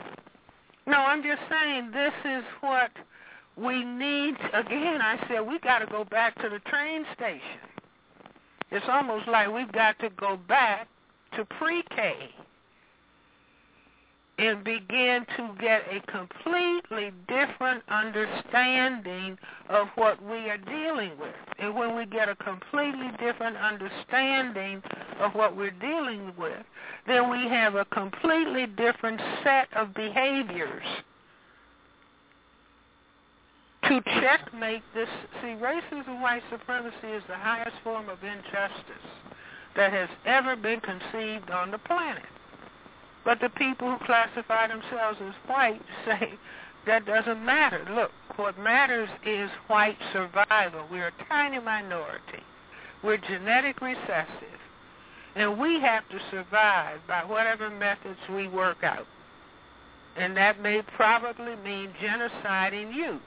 [0.86, 2.90] No, I'm just saying this is what
[3.56, 4.34] we need.
[4.52, 7.60] Again, I said we got to go back to the train station.
[8.70, 10.88] It's almost like we've got to go back
[11.36, 12.14] to pre-K
[14.38, 21.34] and begin to get a completely different understanding of what we are dealing with.
[21.58, 24.82] And when we get a completely different understanding
[25.20, 26.64] of what we're dealing with,
[27.06, 30.84] then we have a completely different set of behaviors
[33.88, 35.08] to checkmate this.
[35.42, 39.06] See, racism, and white supremacy is the highest form of injustice
[39.76, 42.24] that has ever been conceived on the planet.
[43.24, 46.34] But the people who classify themselves as white say
[46.86, 47.86] that doesn't matter.
[47.90, 50.86] Look, what matters is white survival.
[50.90, 52.42] We're a tiny minority.
[53.02, 54.60] We're genetic recessive.
[55.36, 59.06] And we have to survive by whatever methods we work out.
[60.16, 63.18] And that may probably mean genociding you.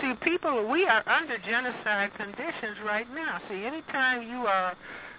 [0.00, 3.40] See, people, we are under genocide conditions right now.
[3.48, 4.74] See, anytime you are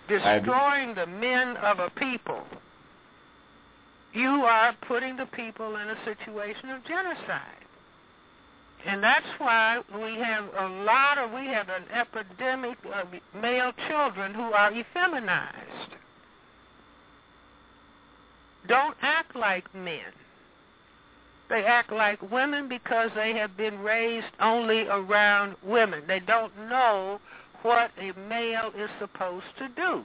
[0.08, 2.44] destroying the men of a people,
[4.14, 7.66] you are putting the people in a situation of genocide.
[8.86, 13.08] And that's why we have a lot of, we have an epidemic of
[13.40, 15.98] male children who are effeminized.
[18.68, 20.14] Don't act like men.
[21.50, 26.04] They act like women because they have been raised only around women.
[26.08, 27.20] They don't know
[27.62, 30.04] what a male is supposed to do.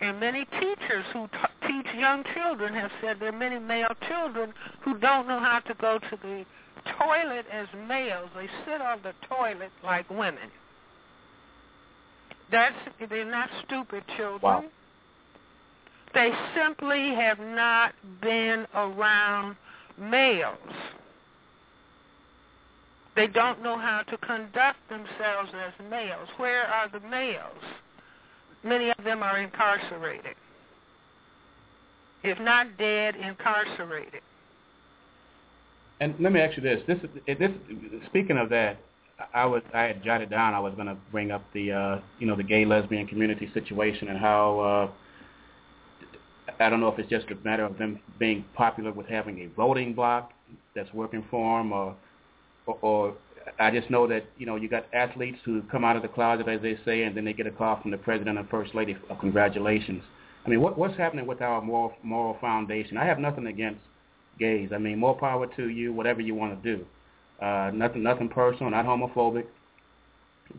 [0.00, 4.52] And many teachers who t- teach young children have said there are many male children
[4.82, 6.44] who don't know how to go to the
[6.98, 8.28] toilet as males.
[8.34, 10.50] They sit on the toilet like women.
[12.50, 12.76] That's
[13.08, 14.40] they're not stupid children.
[14.42, 14.64] Wow.
[16.14, 17.92] They simply have not
[18.22, 19.56] been around
[19.98, 20.56] males.
[23.16, 26.28] They don't know how to conduct themselves as males.
[26.36, 27.62] Where are the males?
[28.66, 30.34] Many of them are incarcerated.
[32.24, 34.20] If not dead, incarcerated.
[36.00, 37.50] And let me ask you this: this, is this,
[38.06, 38.78] speaking of that,
[39.32, 42.26] I was I had jotted down I was going to bring up the uh, you
[42.26, 47.26] know the gay lesbian community situation and how uh, I don't know if it's just
[47.30, 50.32] a matter of them being popular with having a voting block
[50.74, 51.96] that's working for them, or,
[52.66, 53.14] or, or
[53.58, 56.48] I just know that you know you got athletes who come out of the closet,
[56.48, 58.96] as they say, and then they get a call from the president and first lady
[59.08, 60.02] of congratulations.
[60.44, 62.96] I mean, what, what's happening with our moral moral foundation?
[62.96, 63.80] I have nothing against
[64.38, 64.70] gays.
[64.74, 66.84] I mean, more power to you, whatever you want to do.
[67.44, 69.46] Uh, nothing nothing personal, not homophobic.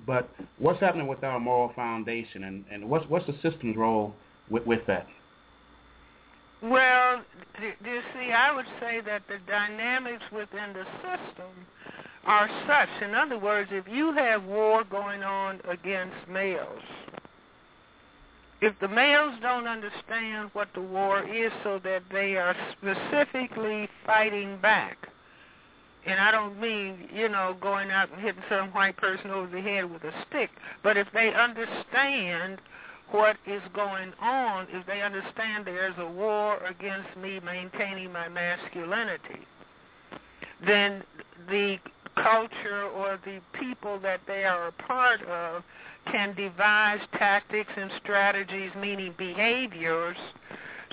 [0.05, 4.13] But what's happening with our moral foundation, and, and what's what's the system's role
[4.49, 5.07] with, with that?
[6.61, 7.21] Well,
[7.59, 11.53] do you see, I would say that the dynamics within the system
[12.27, 12.89] are such.
[13.01, 16.83] In other words, if you have war going on against males,
[18.59, 24.57] if the males don't understand what the war is so that they are specifically fighting
[24.61, 25.09] back,
[26.05, 29.61] and I don't mean, you know, going out and hitting some white person over the
[29.61, 30.49] head with a stick,
[30.83, 32.59] but if they understand
[33.11, 39.45] what is going on, if they understand there's a war against me maintaining my masculinity,
[40.65, 41.03] then
[41.49, 41.77] the
[42.21, 45.63] culture or the people that they are a part of
[46.11, 50.17] can devise tactics and strategies, meaning behaviors,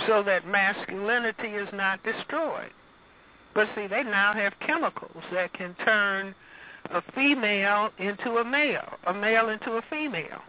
[0.07, 2.72] so that masculinity is not destroyed.
[3.55, 6.35] But see, they now have chemicals that can turn
[6.91, 10.43] a female into a male, a male into a female.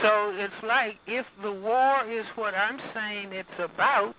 [0.00, 4.16] So it's like if the war is what I'm saying it's about,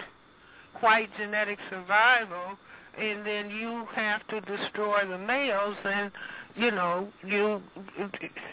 [0.80, 2.58] white genetic survival,
[2.98, 6.12] and then you have to destroy the males, and
[6.56, 7.62] you know, you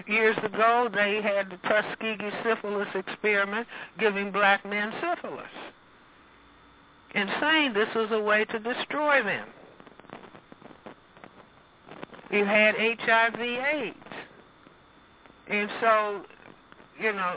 [0.06, 3.66] years ago they had the Tuskegee syphilis experiment,
[3.98, 5.44] giving black men syphilis,
[7.14, 9.48] and saying this was a way to destroy them.
[12.30, 13.96] You had HIV/AIDS,
[15.48, 16.22] and so
[16.98, 17.36] you know,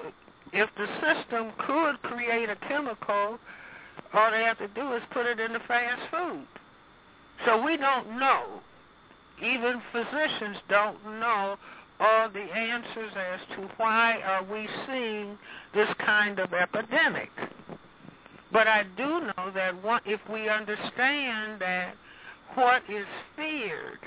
[0.54, 3.40] if the system could create a chemical,
[4.14, 6.46] all they have to do is put it in the fast food.
[7.46, 8.62] So we don't know
[9.44, 11.58] even physicians don't know
[12.00, 15.38] all the answers as to why are we seeing
[15.74, 17.30] this kind of epidemic.
[18.52, 21.96] But I do know that one, if we understand that
[22.56, 24.00] what is feared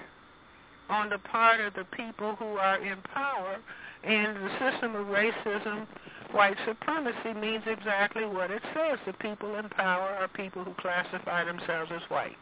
[0.88, 3.58] on the part of the people who are in power
[4.04, 5.86] and the system of racism,
[6.32, 8.98] white supremacy means exactly what it says.
[9.04, 12.36] The people in power are people who classify themselves as white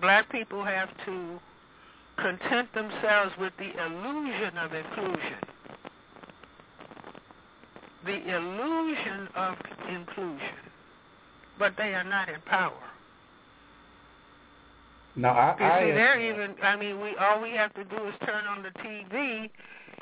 [0.00, 1.38] black people have to
[2.16, 5.38] content themselves with the illusion of inclusion.
[8.04, 9.56] The illusion of
[9.88, 10.56] inclusion.
[11.58, 12.72] But they are not in power.
[15.16, 16.54] No, I, you I see, they're even.
[16.62, 19.50] I mean, we all we have to do is turn on the TV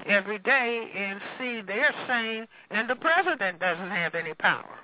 [0.07, 4.78] every day and see they're saying, and the president doesn't have any power.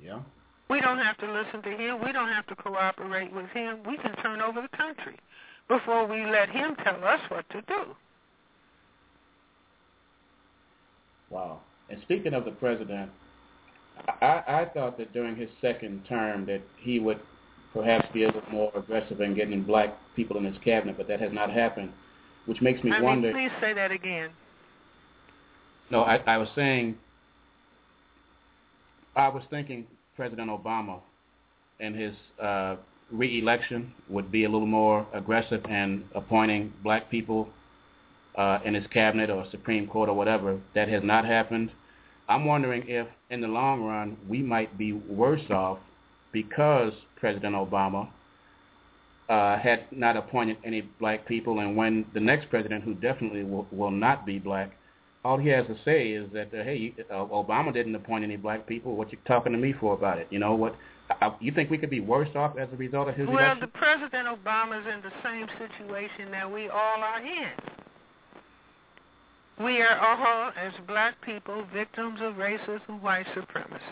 [0.00, 0.20] Yeah.
[0.72, 2.02] We don't have to listen to him.
[2.02, 3.80] We don't have to cooperate with him.
[3.86, 5.18] We can turn over the country
[5.68, 7.94] before we let him tell us what to do.
[11.28, 11.60] Wow.
[11.90, 13.10] And speaking of the president,
[14.22, 17.20] I, I thought that during his second term that he would
[17.74, 21.20] perhaps be a little more aggressive in getting black people in his cabinet, but that
[21.20, 21.92] has not happened,
[22.46, 23.30] which makes me I wonder.
[23.30, 24.30] Mean, please say that again.
[25.90, 26.96] No, I, I was saying,
[29.14, 31.00] I was thinking President Obama
[31.80, 32.76] in his uh,
[33.10, 37.48] re-election would be a little more aggressive in appointing black people
[38.36, 40.58] uh, in his cabinet or Supreme Court or whatever.
[40.74, 41.70] That has not happened.
[42.28, 45.78] I'm wondering if, in the long run, we might be worse off
[46.32, 48.08] because President Obama
[49.28, 53.66] uh, had not appointed any black people, and when the next president, who definitely will,
[53.70, 54.72] will not be black,
[55.24, 58.66] all he has to say is that, uh, hey, uh, Obama didn't appoint any black
[58.66, 58.96] people.
[58.96, 60.26] What you talking to me for about it?
[60.30, 60.74] You know what?
[61.20, 63.60] Uh, you think we could be worse off as a result of his well, election?
[63.60, 67.50] Well, the President Obama is in the same situation that we all are in.
[69.64, 73.82] We are all, as black people, victims of racism, white supremacy.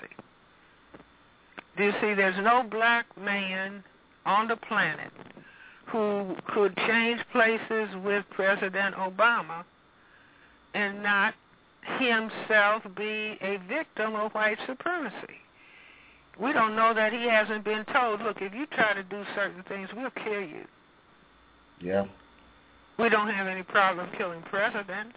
[1.77, 2.15] Do you see?
[2.15, 3.85] There's no black man
[4.27, 5.13] on the planet
[5.87, 9.65] who could change places with President Obama
[10.75, 11.35] and not
[11.99, 15.41] himself be a victim of white supremacy.
[16.39, 19.63] We don't know that he hasn't been told, look, if you try to do certain
[19.65, 20.65] things, we'll kill you.
[21.81, 22.07] Yeah.
[22.99, 25.17] We don't have any problem killing presidents.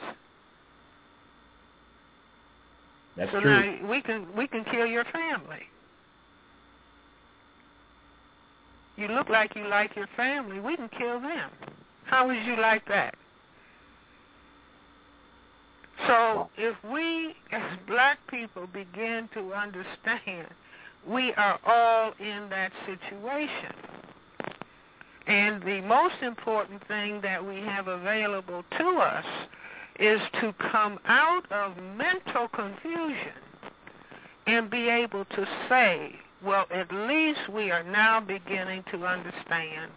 [3.16, 3.80] That's so true.
[3.82, 5.64] now we can we can kill your family.
[8.96, 11.50] You look like you like your family, we can kill them.
[12.06, 13.16] How would you like that?
[16.08, 20.48] So if we as black people begin to understand
[21.08, 23.76] we are all in that situation.
[25.28, 29.26] And the most important thing that we have available to us
[30.00, 33.34] is to come out of mental confusion
[34.48, 39.92] and be able to say, well, at least we are now beginning to understand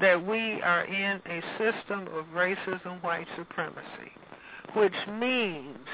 [0.00, 4.12] that we are in a system of racism, white supremacy
[4.76, 5.88] which means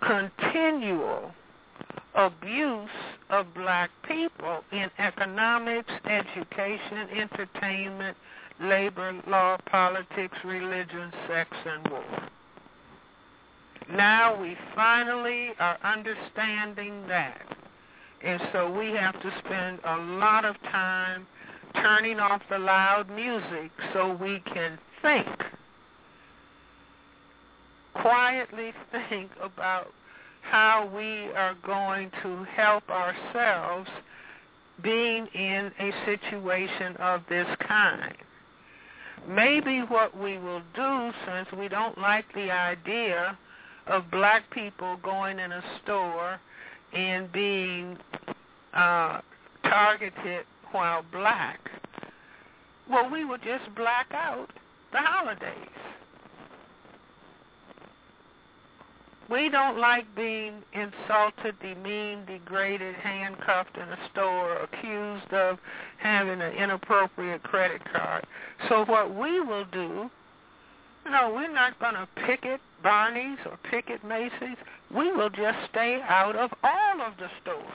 [0.00, 1.32] continual
[2.14, 2.88] abuse
[3.28, 8.16] of black people in economics, education, entertainment,
[8.60, 12.28] labor, law, politics, religion, sex, and war.
[13.90, 17.56] Now we finally are understanding that.
[18.22, 21.26] And so we have to spend a lot of time
[21.74, 25.26] turning off the loud music so we can think
[28.00, 28.72] quietly
[29.08, 29.92] think about
[30.42, 33.88] how we are going to help ourselves
[34.82, 38.14] being in a situation of this kind.
[39.28, 43.36] Maybe what we will do, since we don't like the idea
[43.86, 46.40] of black people going in a store
[46.92, 47.98] and being
[48.74, 49.20] uh,
[49.64, 51.58] targeted while black,
[52.88, 54.48] well, we will just black out
[54.92, 55.68] the holidays.
[59.30, 65.58] We don't like being insulted, demeaned, degraded, handcuffed in a store, accused of
[65.98, 68.26] having an inappropriate credit card.
[68.68, 70.10] So what we will do,
[71.10, 74.56] no, we're not going to picket Barney's or picket Macy's.
[74.94, 77.66] We will just stay out of all of the stores.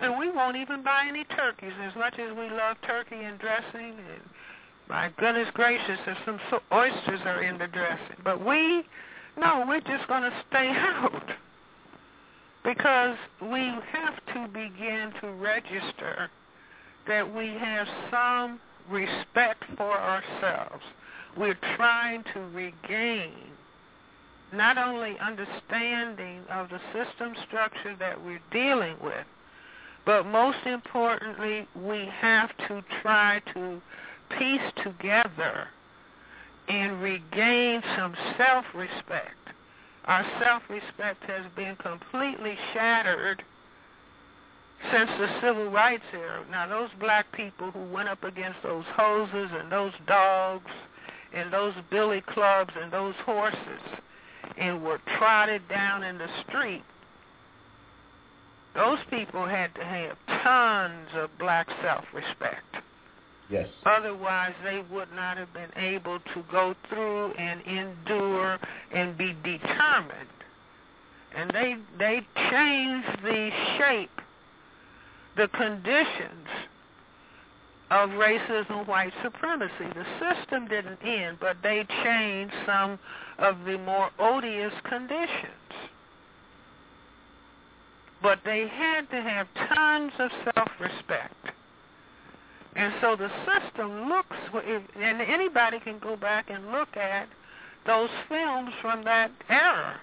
[0.00, 3.94] And we won't even buy any turkeys as much as we love turkey and dressing
[3.96, 4.22] and
[4.86, 8.16] my goodness gracious, there's some so- oysters are in the dressing.
[8.22, 8.84] But we
[9.38, 11.30] no, we're just going to stay out
[12.64, 13.60] because we
[13.92, 16.30] have to begin to register
[17.06, 18.60] that we have some
[18.90, 20.82] respect for ourselves.
[21.36, 23.32] We're trying to regain
[24.52, 29.26] not only understanding of the system structure that we're dealing with,
[30.06, 33.80] but most importantly, we have to try to
[34.38, 35.68] piece together
[36.68, 39.36] and regain some self-respect.
[40.06, 43.42] Our self-respect has been completely shattered
[44.92, 46.44] since the civil rights era.
[46.50, 50.70] Now, those black people who went up against those hoses and those dogs
[51.32, 53.80] and those billy clubs and those horses
[54.58, 56.84] and were trotted down in the street,
[58.74, 62.83] those people had to have tons of black self-respect.
[63.50, 63.68] Yes.
[63.84, 68.58] Otherwise, they would not have been able to go through and endure
[68.92, 70.28] and be determined.
[71.36, 74.20] And they they changed the shape,
[75.36, 76.48] the conditions
[77.90, 79.72] of racism, white supremacy.
[79.94, 82.98] The system didn't end, but they changed some
[83.38, 85.52] of the more odious conditions.
[88.22, 91.43] But they had to have tons of self-respect
[92.76, 94.36] and so the system looks,
[95.00, 97.28] and anybody can go back and look at
[97.86, 100.00] those films from that era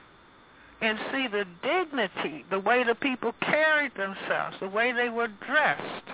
[0.82, 6.06] and see the dignity, the way the people carried themselves, the way they were dressed.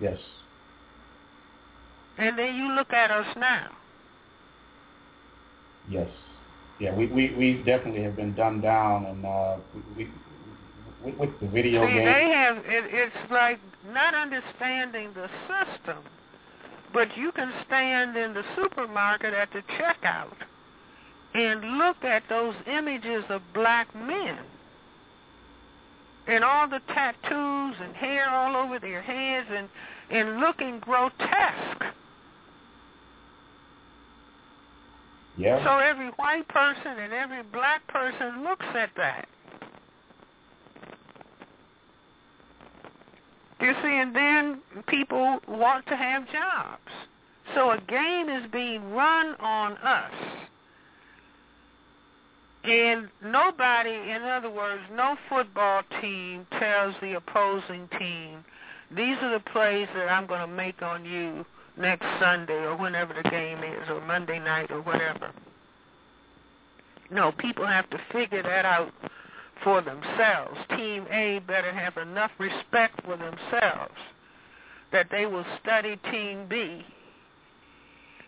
[0.00, 0.18] Yes.
[2.18, 3.68] And then you look at us now.
[5.88, 6.08] Yes.
[6.78, 9.56] Yeah, we, we, we definitely have been dumbed down, and uh,
[9.96, 10.08] we,
[11.04, 12.04] with, with the video See, game.
[12.04, 12.56] they have.
[12.58, 13.58] It, it's like
[13.92, 16.02] not understanding the system,
[16.92, 20.36] but you can stand in the supermarket at the checkout
[21.34, 24.38] and look at those images of black men
[26.26, 29.68] and all the tattoos and hair all over their heads and
[30.10, 31.84] and looking grotesque.
[35.38, 35.64] Yeah.
[35.64, 39.28] So every white person and every black person looks at that.
[43.60, 46.90] You see, and then people want to have jobs.
[47.54, 50.12] So a game is being run on us.
[52.64, 58.44] And nobody, in other words, no football team tells the opposing team,
[58.94, 61.44] these are the plays that I'm going to make on you
[61.76, 65.32] next Sunday or whenever the game is or Monday night or whatever.
[67.10, 68.92] No, people have to figure that out
[69.62, 70.58] for themselves.
[70.76, 73.94] Team A better have enough respect for themselves
[74.92, 76.84] that they will study Team B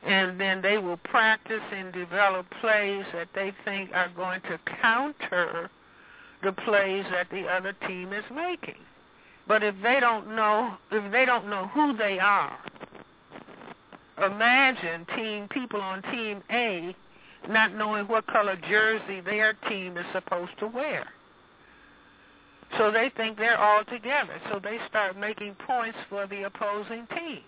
[0.05, 5.71] and then they will practice and develop plays that they think are going to counter
[6.43, 8.81] the plays that the other team is making.
[9.47, 12.59] But if they don't know if they don't know who they are,
[14.25, 16.95] imagine team people on team A
[17.49, 21.07] not knowing what color jersey their team is supposed to wear.
[22.79, 24.41] So they think they're all together.
[24.51, 27.41] So they start making points for the opposing team.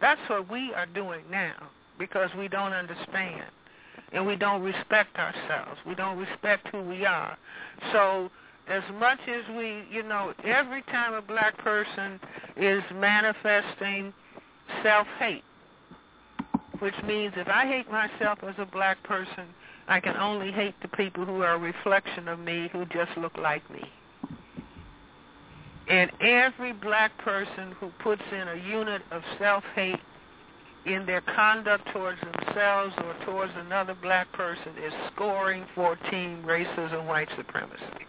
[0.00, 3.44] That's what we are doing now because we don't understand
[4.12, 5.78] and we don't respect ourselves.
[5.86, 7.36] We don't respect who we are.
[7.92, 8.30] So
[8.68, 12.20] as much as we, you know, every time a black person
[12.56, 14.12] is manifesting
[14.82, 15.44] self-hate,
[16.78, 19.46] which means if I hate myself as a black person,
[19.86, 23.36] I can only hate the people who are a reflection of me who just look
[23.36, 23.82] like me.
[25.90, 29.98] And every black person who puts in a unit of self-hate
[30.86, 37.06] in their conduct towards themselves or towards another black person is scoring for team racism,
[37.06, 38.06] white supremacy.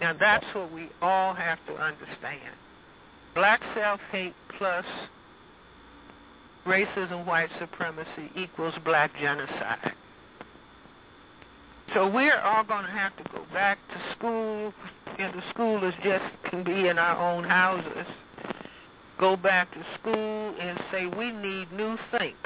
[0.00, 2.56] Now that's what we all have to understand.
[3.36, 4.84] Black self-hate plus
[6.66, 9.92] racism, white supremacy equals black genocide.
[11.94, 14.74] So we're all going to have to go back to school,
[15.18, 18.06] and the school is just can be in our own houses.
[19.18, 22.36] Go back to school and say we need new think.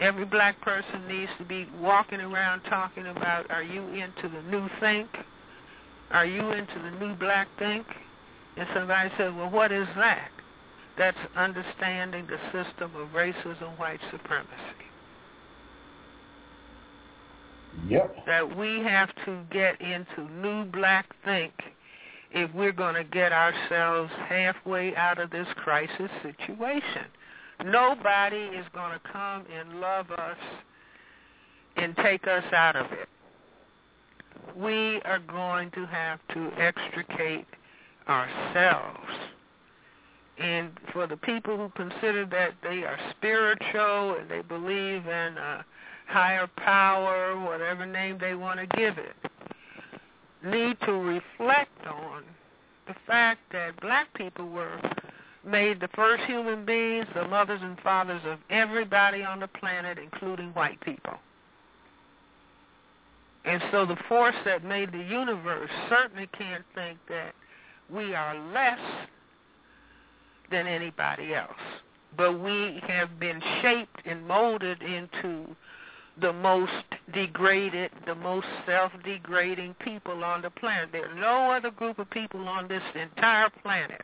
[0.00, 4.68] Every black person needs to be walking around talking about are you into the new
[4.78, 5.08] think?
[6.10, 7.86] Are you into the new black think?
[8.56, 10.30] And somebody said, well, what is that?
[10.96, 14.89] That's understanding the system of racism, white supremacy.
[17.88, 18.26] Yep.
[18.26, 21.52] That we have to get into new black think
[22.32, 27.06] if we're going to get ourselves halfway out of this crisis situation.
[27.64, 30.38] Nobody is going to come and love us
[31.76, 33.08] and take us out of it.
[34.56, 37.46] We are going to have to extricate
[38.08, 38.98] ourselves.
[40.38, 45.64] And for the people who consider that they are spiritual and they believe in a
[46.10, 49.14] higher power, whatever name they want to give it,
[50.44, 52.24] need to reflect on
[52.88, 54.80] the fact that black people were
[55.46, 60.50] made the first human beings, the mothers and fathers of everybody on the planet, including
[60.50, 61.14] white people.
[63.44, 67.34] And so the force that made the universe certainly can't think that
[67.88, 68.78] we are less
[70.50, 71.52] than anybody else.
[72.16, 75.56] But we have been shaped and molded into
[76.20, 76.72] the most
[77.12, 80.90] degraded, the most self-degrading people on the planet.
[80.92, 84.02] There are no other group of people on this entire planet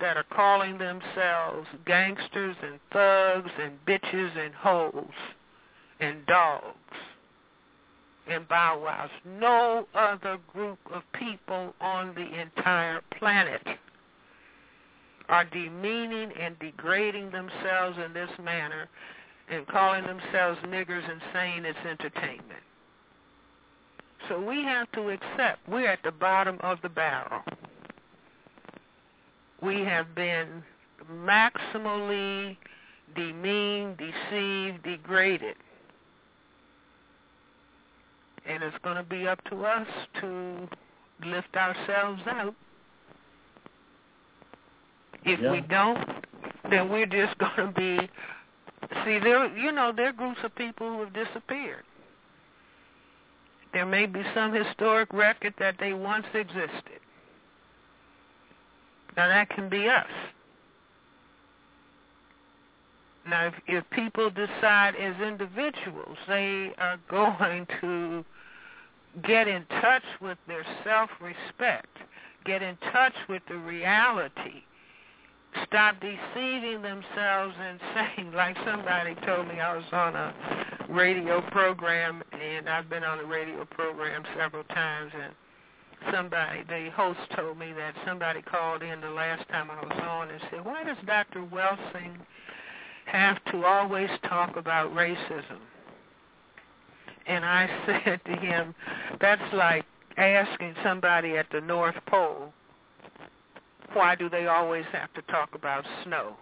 [0.00, 5.12] that are calling themselves gangsters and thugs and bitches and hoes
[6.00, 6.74] and dogs
[8.26, 9.10] and bow wows.
[9.40, 13.62] No other group of people on the entire planet
[15.28, 18.88] are demeaning and degrading themselves in this manner
[19.50, 22.62] and calling themselves niggers and saying it's entertainment.
[24.28, 27.42] So we have to accept we're at the bottom of the barrel.
[29.62, 30.62] We have been
[31.10, 32.56] maximally
[33.14, 35.56] demeaned, deceived, degraded.
[38.46, 39.86] And it's going to be up to us
[40.20, 40.68] to
[41.24, 42.54] lift ourselves out.
[45.24, 45.52] If Yeah.
[45.52, 46.24] we don't,
[46.70, 48.10] then we're just going to be
[49.04, 51.84] see there you know there are groups of people who have disappeared.
[53.72, 57.00] There may be some historic record that they once existed.
[59.16, 60.06] Now that can be us.
[63.28, 68.24] Now if, if people decide as individuals they are going to
[69.22, 71.96] get in touch with their self-respect,
[72.44, 74.62] get in touch with the reality
[75.66, 80.34] stop deceiving themselves and saying, like somebody told me, I was on a
[80.88, 85.32] radio program, and I've been on a radio program several times, and
[86.12, 90.30] somebody, the host told me that somebody called in the last time I was on
[90.30, 91.44] and said, why does Dr.
[91.44, 92.18] Welsing
[93.06, 95.58] have to always talk about racism?
[97.26, 97.68] And I
[98.04, 98.74] said to him,
[99.20, 99.84] that's like
[100.16, 102.52] asking somebody at the North Pole
[103.92, 106.36] why do they always have to talk about snow?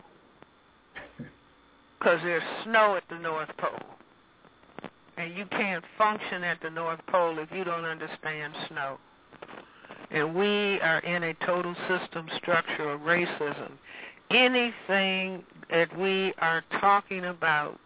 [1.99, 3.79] Because there's snow at the North Pole.
[5.17, 8.99] And you can't function at the North Pole if you don't understand snow.
[10.11, 13.71] And we are in a total system structure of racism.
[14.33, 17.79] Anything that we are talking about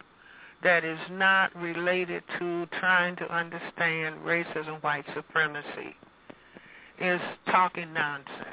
[0.63, 5.95] that is not related to trying to understand racism, white supremacy,
[6.99, 8.46] is talking nonsense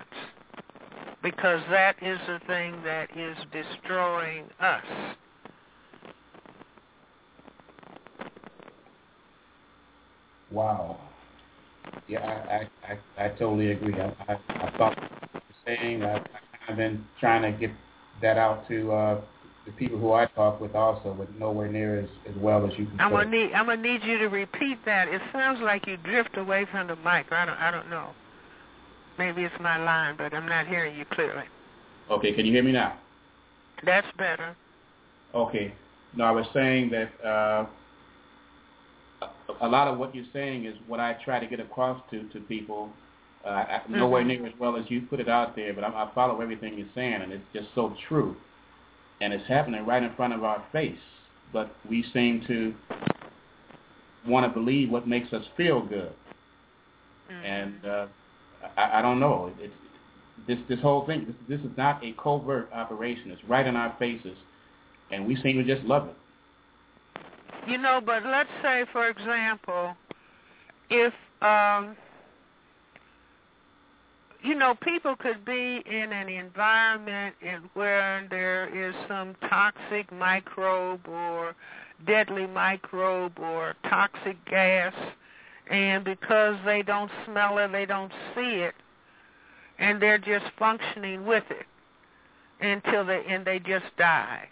[1.25, 4.85] because that is the thing that is destroying us.
[10.53, 11.01] Wow.
[12.07, 13.95] Yeah, I, I, I, I totally agree.
[13.95, 16.03] I, I, I thought you were saying.
[16.05, 16.23] I,
[16.69, 17.75] I've been trying to get
[18.21, 19.21] that out to uh,
[19.65, 22.85] the people who I talk with also, but nowhere near as, as well as you
[22.85, 23.01] can.
[23.01, 25.09] I'm gonna need I'm gonna need you to repeat that.
[25.09, 27.33] It sounds like you drift away from the mic.
[27.33, 28.11] I don't I don't know.
[29.19, 31.45] Maybe it's my line, but I'm not hearing you clearly.
[32.11, 32.99] Okay, can you hear me now?
[33.85, 34.57] That's better.
[35.35, 35.75] Okay.
[36.17, 37.67] No, I was saying that uh,
[39.61, 42.41] a, lot of what you're saying is what I try to get across to, to
[42.41, 42.91] people
[43.45, 46.11] Uh, I, nowhere near as well as you put it out there, but I, I
[46.15, 48.35] follow everything you're saying, and it's just so true.
[49.21, 51.05] And it's happening right in front of our face,
[51.53, 52.75] but we seem to
[54.27, 56.13] want to believe what makes us feel good.
[57.31, 57.45] Mm-hmm.
[57.45, 58.07] And uh,
[58.77, 59.53] I, I don't know.
[59.59, 59.73] It's
[60.47, 61.27] this this whole thing.
[61.27, 63.31] This, this is not a covert operation.
[63.31, 64.37] It's right in our faces,
[65.11, 66.17] and we seem to just love it.
[67.71, 69.95] You know, but let's say, for example,
[70.91, 71.97] if um,
[74.45, 81.09] you know, people could be in an environment in where there is some toxic microbe
[81.09, 81.57] or
[82.07, 84.93] deadly microbe or toxic gas,
[85.71, 88.75] and because they don't smell it, they don't see it,
[89.79, 91.67] and they're just functioning with it
[92.61, 94.49] until they and they just die.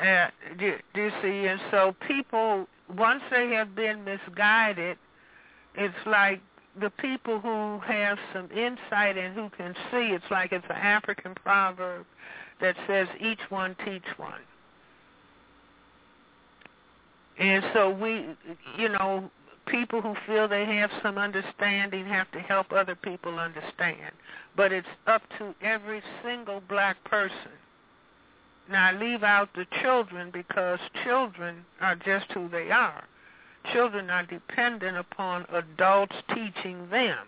[0.00, 0.28] Uh,
[0.58, 1.46] do, do you see?
[1.48, 2.66] And so people,
[2.96, 4.96] once they have been misguided,
[5.74, 6.40] it's like
[6.80, 10.14] the people who have some insight and who can see.
[10.14, 12.06] It's like it's an African proverb
[12.60, 14.40] that says, "Each one teach one."
[17.38, 18.36] And so we,
[18.76, 19.30] you know,
[19.70, 24.12] people who feel they have some understanding have to help other people understand.
[24.56, 27.52] But it's up to every single black person.
[28.70, 33.04] Now, I leave out the children because children are just who they are.
[33.72, 37.18] Children are dependent upon adults teaching them.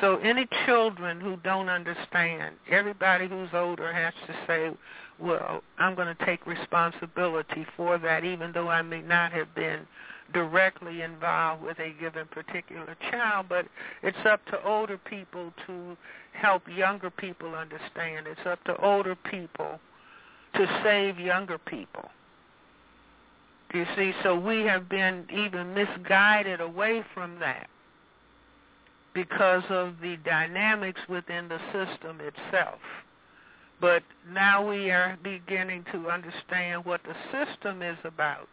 [0.00, 4.70] So any children who don't understand, everybody who's older has to say,
[5.18, 9.86] well, I'm going to take responsibility for that, even though I may not have been
[10.32, 13.66] directly involved with a given particular child, but
[14.02, 15.96] it's up to older people to
[16.32, 18.26] help younger people understand.
[18.26, 19.78] It's up to older people
[20.54, 22.08] to save younger people.
[23.72, 27.68] You see, so we have been even misguided away from that
[29.14, 32.78] because of the dynamics within the system itself.
[33.80, 38.48] But now we are beginning to understand what the system is about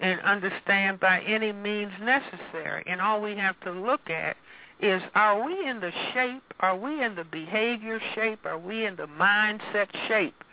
[0.00, 2.84] and understand by any means necessary.
[2.86, 4.36] And all we have to look at
[4.80, 8.96] is are we in the shape, are we in the behavior shape, are we in
[8.96, 10.44] the mindset shape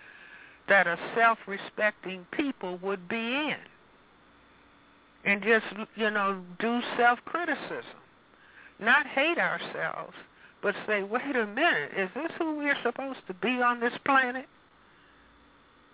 [0.70, 3.58] that a self-respecting people would be in?
[5.26, 5.66] And just,
[5.96, 8.00] you know, do self-criticism.
[8.80, 10.14] Not hate ourselves,
[10.62, 14.48] but say, wait a minute, is this who we're supposed to be on this planet?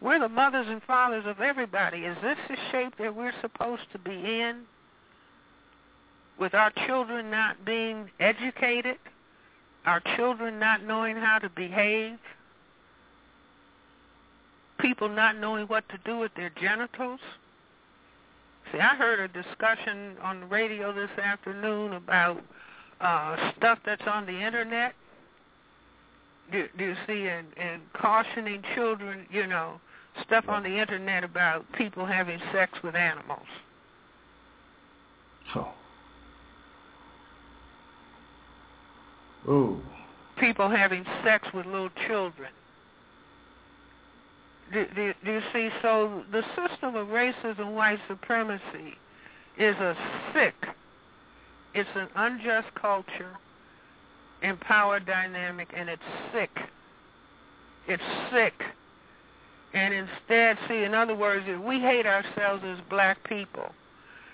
[0.02, 2.00] We're the mothers and fathers of everybody.
[2.00, 4.62] Is this the shape that we're supposed to be in?
[6.40, 8.98] With our children not being educated,
[9.86, 12.18] our children not knowing how to behave,
[14.80, 17.20] people not knowing what to do with their genitals.
[18.72, 22.42] See, I heard a discussion on the radio this afternoon about
[23.02, 24.94] uh, stuff that's on the internet.
[26.54, 29.82] Do, do you see, and, and cautioning children, you know,
[30.26, 33.46] stuff on the internet about people having sex with animals.
[35.54, 35.68] So.
[39.48, 39.82] Ooh.
[40.40, 42.50] People having sex with little children.
[44.72, 45.70] Do, do, do you see?
[45.82, 48.96] So the system of racism, white supremacy,
[49.58, 49.96] is a
[50.34, 50.54] sick,
[51.74, 53.36] it's an unjust culture
[54.42, 56.02] and power dynamic, and it's
[56.34, 56.52] sick.
[57.88, 58.54] It's sick.
[59.74, 63.70] And instead, see, in other words, if we hate ourselves as black people,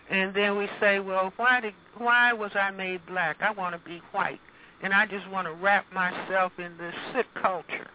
[0.09, 3.37] and then we say, well, why did, why was I made black?
[3.41, 4.39] I want to be white,
[4.81, 7.89] and I just want to wrap myself in this sick culture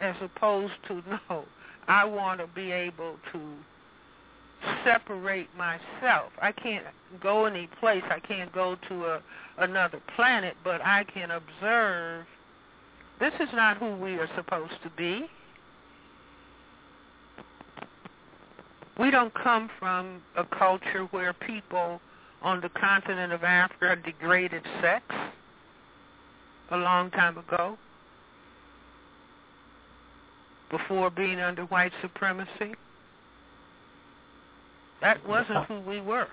[0.00, 1.44] as opposed to no,
[1.88, 3.40] I want to be able to
[4.84, 6.32] separate myself.
[6.40, 6.84] I can't
[7.20, 8.02] go any place.
[8.10, 9.22] I can't go to a
[9.58, 12.26] another planet, but I can observe
[13.18, 15.26] this is not who we are supposed to be.
[18.98, 22.00] We don't come from a culture where people
[22.42, 25.04] on the continent of Africa degraded sex
[26.70, 27.76] a long time ago
[30.70, 32.74] before being under white supremacy.
[35.00, 36.28] That wasn't who we were.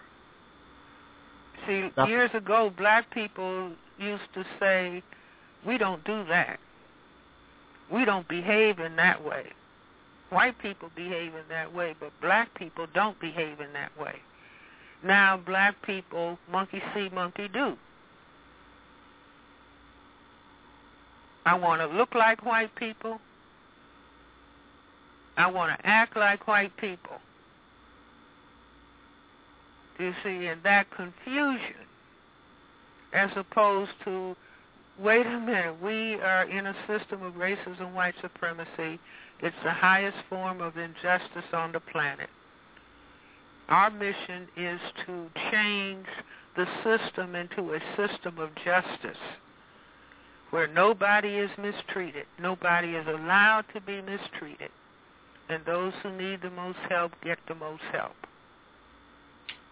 [1.67, 5.03] See, years ago, black people used to say,
[5.65, 6.59] we don't do that.
[7.91, 9.45] We don't behave in that way.
[10.33, 14.15] White people behave in that way, but black people don't behave in that way.
[15.03, 17.77] Now, black people, monkey see, monkey do.
[21.45, 23.19] I want to look like white people.
[25.37, 27.17] I want to act like white people.
[29.99, 31.75] You see, and that confusion
[33.13, 34.35] as opposed to,
[34.99, 38.99] wait a minute, we are in a system of racism, white supremacy.
[39.43, 42.29] It's the highest form of injustice on the planet.
[43.67, 46.05] Our mission is to change
[46.55, 49.19] the system into a system of justice
[50.51, 52.25] where nobody is mistreated.
[52.39, 54.69] Nobody is allowed to be mistreated.
[55.49, 58.15] And those who need the most help get the most help.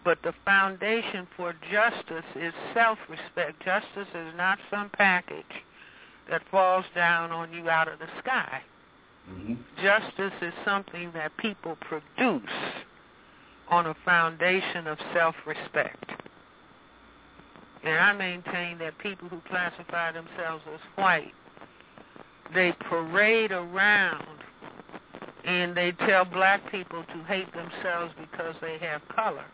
[0.04, 3.64] But the foundation for justice is self-respect.
[3.64, 5.64] Justice is not some package
[6.28, 8.60] that falls down on you out of the sky.
[9.30, 9.54] Mm-hmm.
[9.82, 12.42] Justice is something that people produce
[13.68, 16.10] on a foundation of self-respect.
[17.84, 21.32] And I maintain that people who classify themselves as white,
[22.54, 24.26] they parade around
[25.44, 29.44] and they tell black people to hate themselves because they have color.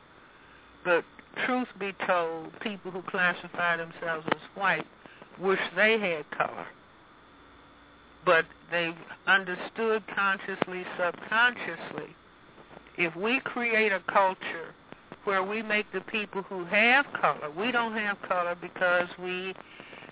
[0.85, 1.05] But
[1.47, 4.87] truth be told, people who classify themselves as white
[5.41, 6.67] wish they had color.
[8.29, 8.93] But they've
[9.27, 12.15] understood consciously, subconsciously,
[12.99, 14.75] if we create a culture
[15.25, 19.55] where we make the people who have color, we don't have color because we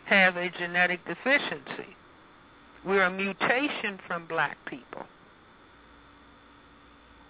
[0.07, 1.95] have a genetic deficiency.
[2.87, 5.03] We're a mutation from black people.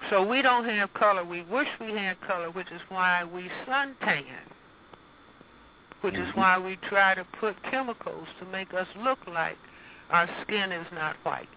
[0.08, 1.24] So we don't have color.
[1.24, 4.24] We wish we had color, which is why we suntan,
[6.02, 6.36] which is Mhm.
[6.36, 9.58] why we try to put chemicals to make us look like
[10.10, 11.48] our skin is not white.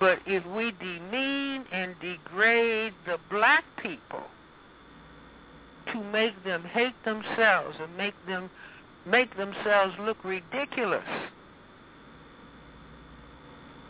[0.00, 4.24] But if we demean and degrade the black people
[5.92, 8.50] to make them hate themselves and make them
[9.04, 11.04] make themselves look ridiculous,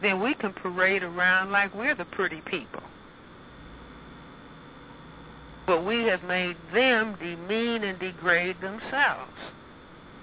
[0.01, 2.83] then we can parade around like we're the pretty people.
[5.67, 9.33] But we have made them demean and degrade themselves.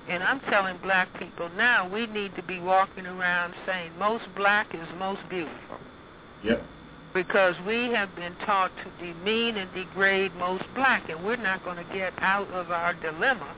[0.10, 4.74] And I'm telling black people now we need to be walking around saying most black
[4.74, 5.78] is most beautiful.
[6.43, 6.64] Yep.
[7.14, 11.78] Because we have been taught to demean and degrade most black, and we're not going
[11.78, 13.55] to get out of our dilemma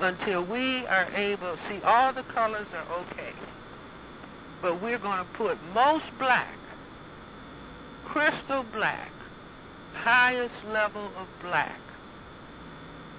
[0.00, 3.32] until we are able, see, all the colors are okay,
[4.60, 6.56] but we're going to put most black,
[8.06, 9.10] crystal black,
[9.94, 11.78] highest level of black,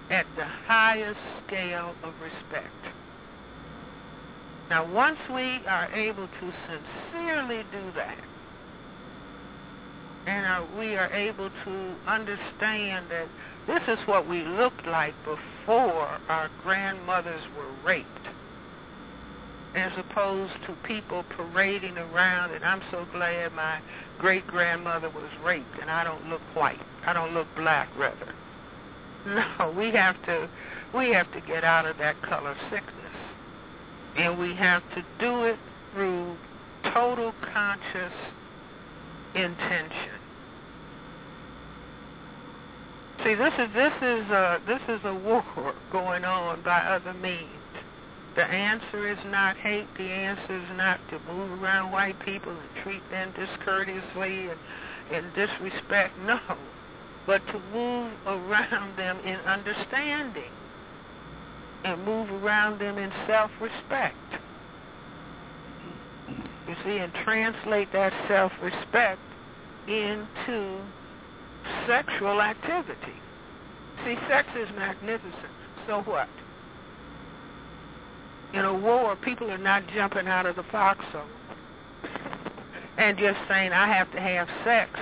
[0.09, 2.95] at the highest scale of respect.
[4.69, 8.17] Now, once we are able to sincerely do that,
[10.27, 13.27] and are, we are able to understand that
[13.67, 18.07] this is what we looked like before our grandmothers were raped,
[19.75, 23.79] as opposed to people parading around, and I'm so glad my
[24.17, 26.81] great-grandmother was raped, and I don't look white.
[27.05, 28.33] I don't look black, rather.
[29.25, 30.49] No, we have to
[30.93, 32.91] we have to get out of that color sickness.
[34.17, 35.59] And we have to do it
[35.93, 36.37] through
[36.93, 38.13] total conscious
[39.33, 40.19] intention.
[43.23, 45.43] See, this is this is a this is a war
[45.91, 47.49] going on by other means.
[48.35, 49.87] The answer is not hate.
[49.97, 54.59] The answer is not to move around white people and treat them discourteously and,
[55.11, 56.13] and disrespect.
[56.25, 56.39] No,
[57.25, 60.51] but to move around them in understanding
[61.83, 64.15] and move around them in self-respect.
[66.67, 69.19] You see, and translate that self-respect
[69.87, 70.81] into
[71.87, 73.13] sexual activity.
[74.03, 75.33] See, sex is magnificent.
[75.87, 76.27] So what?
[78.53, 81.21] In a war, people are not jumping out of the foxhole
[82.97, 84.99] and just saying, I have to have sex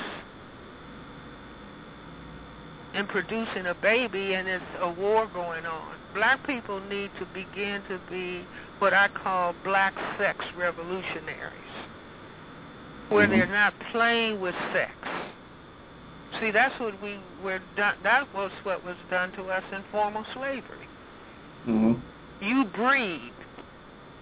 [2.94, 5.96] and producing a baby and it's a war going on.
[6.14, 8.46] Black people need to begin to be
[8.80, 11.54] what I call black sex revolutionaries,
[13.10, 13.30] where Mhm.
[13.32, 14.92] they're not playing with sex.
[16.40, 17.96] See, that's what we were done.
[18.04, 20.88] That was what was done to us in formal slavery.
[21.68, 21.94] Mm-hmm.
[22.42, 23.32] You breed.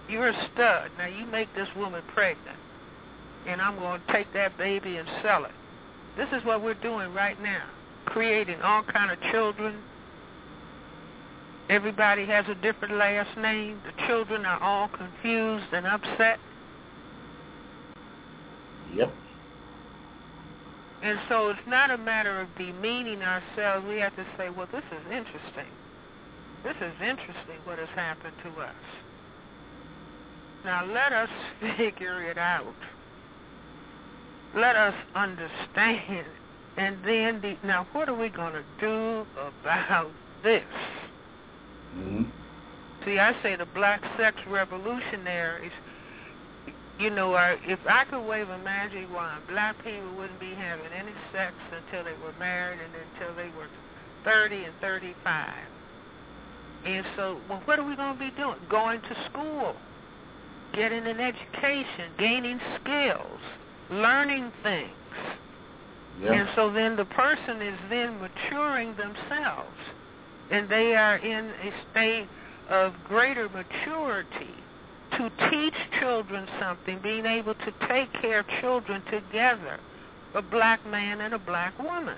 [0.08, 0.90] You're a stud.
[0.98, 2.58] Now you make this woman pregnant,
[3.46, 5.52] and I'm going to take that baby and sell it.
[6.16, 7.64] This is what we're doing right now,
[8.12, 9.78] creating all kind of children.
[11.68, 13.80] Everybody has a different last name.
[13.84, 16.38] The children are all confused and upset.
[18.94, 19.12] Yep.
[21.02, 23.86] And so it's not a matter of demeaning ourselves.
[23.88, 25.72] We have to say, well, this is interesting.
[26.62, 28.74] This is interesting what has happened to us.
[30.64, 31.30] Now let us
[31.76, 32.74] figure it out.
[34.54, 36.26] Let us understand.
[36.76, 40.10] And then, the, now what are we going to do about
[40.42, 40.64] this?
[41.96, 42.22] Mm-hmm.
[43.04, 45.72] See, I say the black sex revolutionaries,
[46.98, 50.92] you know, are, if I could wave a magic wand, black people wouldn't be having
[50.96, 53.68] any sex until they were married and until they were
[54.24, 55.52] 30 and 35.
[56.84, 58.56] And so, well, what are we going to be doing?
[58.68, 59.74] Going to school,
[60.74, 63.40] getting an education, gaining skills,
[63.90, 64.90] learning things.
[66.20, 66.32] Yeah.
[66.32, 69.76] And so then the person is then maturing themselves.
[70.50, 72.28] And they are in a state
[72.68, 74.54] of greater maturity
[75.12, 79.78] to teach children something, being able to take care of children together,
[80.34, 82.16] a black man and a black woman.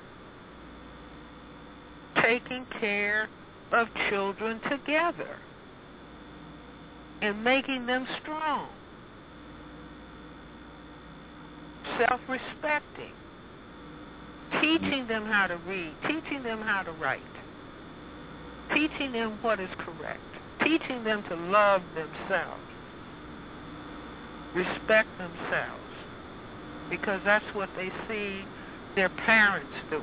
[2.22, 3.28] Taking care
[3.72, 5.36] of children together
[7.20, 8.68] and making them strong,
[11.98, 13.12] self-respecting,
[14.60, 17.22] teaching them how to read, teaching them how to write,
[18.72, 20.20] teaching them what is correct,
[20.62, 22.62] teaching them to love themselves,
[24.54, 25.80] respect themselves,
[26.90, 28.44] because that's what they see
[28.94, 30.02] their parents doing.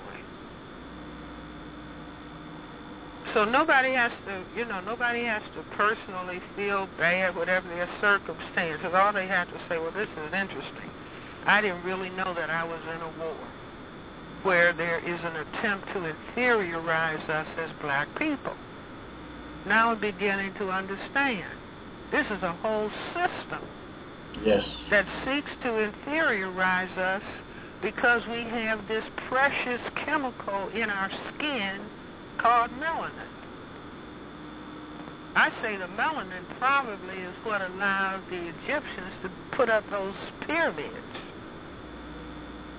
[3.34, 8.92] So nobody has to, you know, nobody has to personally feel bad, whatever their circumstances.
[8.94, 10.90] All they have to say, well, this is interesting.
[11.46, 13.38] I didn't really know that I was in a war
[14.44, 18.54] where there is an attempt to inferiorize us as black people.
[19.66, 21.58] Now I'm beginning to understand.
[22.12, 23.62] This is a whole system
[24.44, 24.66] Yes.
[24.90, 27.24] that seeks to inferiorize us
[27.82, 31.82] because we have this precious chemical in our skin
[32.38, 33.28] called melanin.
[35.36, 41.18] I say the melanin probably is what allowed the Egyptians to put up those pyramids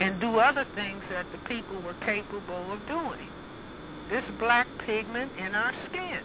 [0.03, 3.28] and do other things that the people were capable of doing.
[4.11, 6.20] This black pigment in our skin.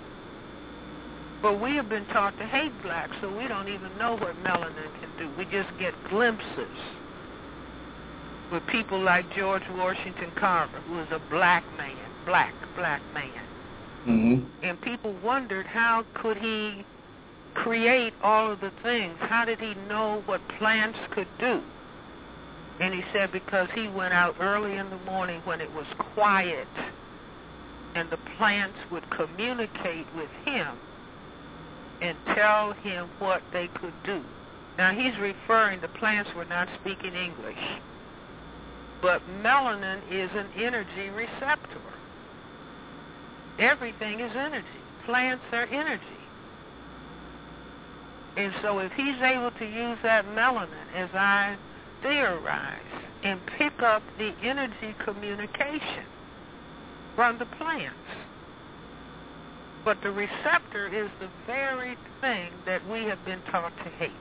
[1.42, 4.90] But we have been taught to hate blacks, so we don't even know what melanin
[5.00, 5.30] can do.
[5.38, 6.78] We just get glimpses
[8.52, 13.32] with people like George Washington Carver, who was a black man, black, black man.
[14.08, 14.66] Mm-hmm.
[14.66, 16.84] And people wondered how could he
[17.54, 19.16] create all of the things?
[19.20, 21.62] How did he know what plants could do?
[22.80, 26.68] And he said because he went out early in the morning when it was quiet
[27.96, 30.78] and the plants would communicate with him
[32.02, 34.24] and tell him what they could do.
[34.78, 37.58] Now he's referring, the plants were not speaking English.
[39.02, 41.82] But melanin is an energy receptor.
[43.58, 44.68] Everything is energy.
[45.06, 46.04] Plants are energy.
[48.36, 51.58] And so if he's able to use that melanin, as I
[52.02, 52.80] theorize,
[53.24, 56.06] and pick up the energy communication
[57.16, 57.96] from the plants,
[59.84, 64.12] but the receptor is the very thing that we have been taught to hate,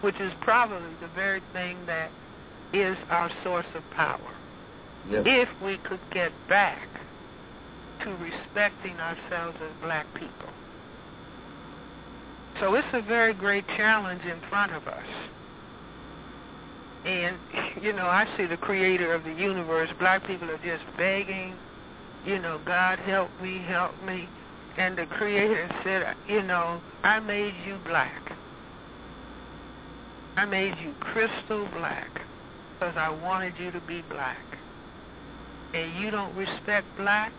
[0.00, 2.10] which is probably the very thing that
[2.72, 4.34] is our source of power.
[5.10, 5.22] Yes.
[5.26, 6.88] If we could get back
[8.02, 10.48] to respecting ourselves as black people.
[12.58, 15.06] So it's a very great challenge in front of us.
[17.04, 17.36] And,
[17.80, 19.88] you know, I see the creator of the universe.
[19.98, 21.54] Black people are just begging,
[22.26, 24.28] you know, God help me, help me.
[24.76, 28.32] And the creator said, you know, I made you black.
[30.36, 32.20] I made you crystal black
[32.74, 34.38] because I wanted you to be black.
[35.74, 37.32] And you don't respect black,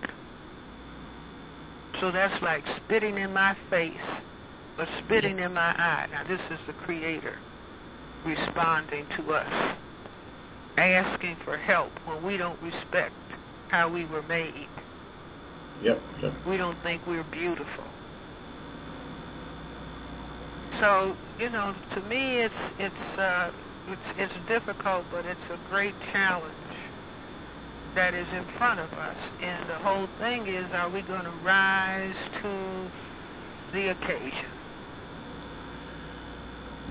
[2.00, 3.94] so that's like spitting in my face
[4.78, 6.08] or spitting in my eye.
[6.12, 7.38] Now this is the creator
[8.26, 9.78] responding to us,
[10.78, 13.14] asking for help when we don't respect
[13.70, 14.68] how we were made.
[15.84, 16.02] Yep.
[16.22, 16.34] yep.
[16.48, 17.84] We don't think we're beautiful.
[20.80, 23.52] So, you know, to me it's it's uh
[23.88, 26.54] it's it's difficult but it's a great challenge
[27.96, 29.18] that is in front of us.
[29.42, 32.92] And the whole thing is are we going to rise to
[33.74, 34.52] the occasion?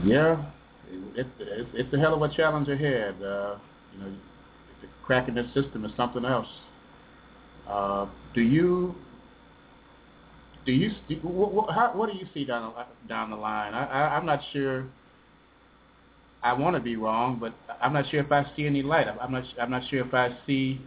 [0.04, 0.44] Yeah.
[1.14, 3.14] It, it, it's a hell of a challenge ahead.
[3.22, 3.56] Uh,
[3.92, 4.12] you know,
[5.04, 6.48] cracking this system is something else.
[7.68, 8.94] Uh, do you
[10.66, 13.74] do you do, what, what, how, what do you see down the, down the line?
[13.74, 14.86] I, I, I'm not sure.
[16.42, 19.06] I want to be wrong, but I'm not sure if I see any light.
[19.08, 19.44] I'm not.
[19.60, 20.80] I'm not sure if I see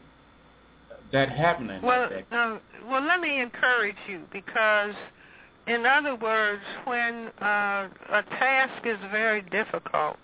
[1.12, 1.82] that happening.
[1.82, 4.96] Well, no, well, let me encourage you because,
[5.68, 10.18] in other words, when uh, a task is very difficult,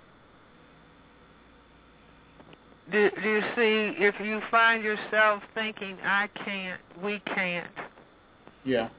[2.92, 7.68] do, do you see if you find yourself thinking, "I can't," "We can't,"
[8.66, 8.90] yeah.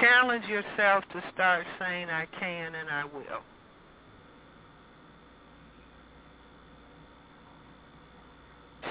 [0.00, 3.42] challenge yourself to start saying, I can and I will.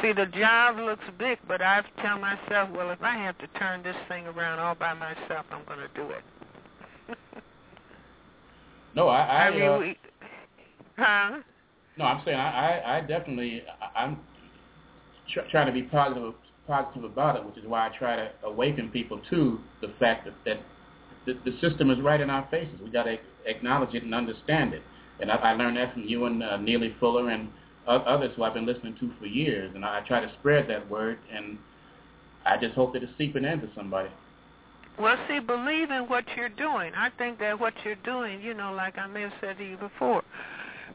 [0.02, 3.82] See, the job looks big, but I tell myself, well, if I have to turn
[3.82, 6.24] this thing around all by myself, I'm going to do it.
[8.96, 9.22] No, I.
[9.22, 9.98] I, I mean, uh, we,
[10.98, 11.42] huh?
[11.98, 13.64] No, I'm saying I, I, I definitely,
[13.96, 14.20] I'm
[15.34, 16.34] tr- trying to be positive,
[16.68, 20.34] positive about it, which is why I try to awaken people to the fact that,
[20.46, 20.60] that
[21.26, 22.76] the, the system is right in our faces.
[22.84, 24.82] We got to acknowledge it and understand it.
[25.22, 27.50] And I, I learned that from you and uh, Neely Fuller and
[27.88, 31.20] others who I've been listening to for years, and I try to spread that word,
[31.32, 31.58] and
[32.46, 34.10] I just hope that it's seeping into somebody.
[35.00, 36.94] Well, see, believe in what you're doing.
[36.96, 39.78] I think that what you're doing, you know, like I may have said to you
[39.78, 40.24] before,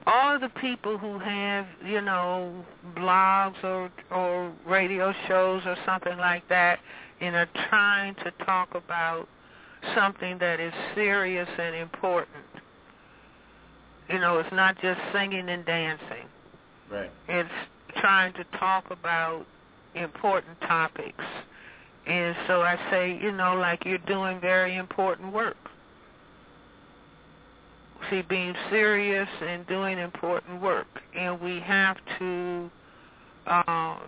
[0.07, 2.65] all the people who have, you know,
[2.97, 6.79] blogs or or radio shows or something like that,
[7.21, 9.29] and are trying to talk about
[9.95, 12.37] something that is serious and important.
[14.09, 16.27] You know, it's not just singing and dancing.
[16.91, 17.11] Right.
[17.29, 17.49] It's
[17.97, 19.47] trying to talk about
[19.95, 21.25] important topics.
[22.07, 25.57] And so I say, you know, like you're doing very important work.
[28.09, 30.87] See, being serious and doing important work.
[31.15, 32.71] And we have to
[33.47, 33.99] uh,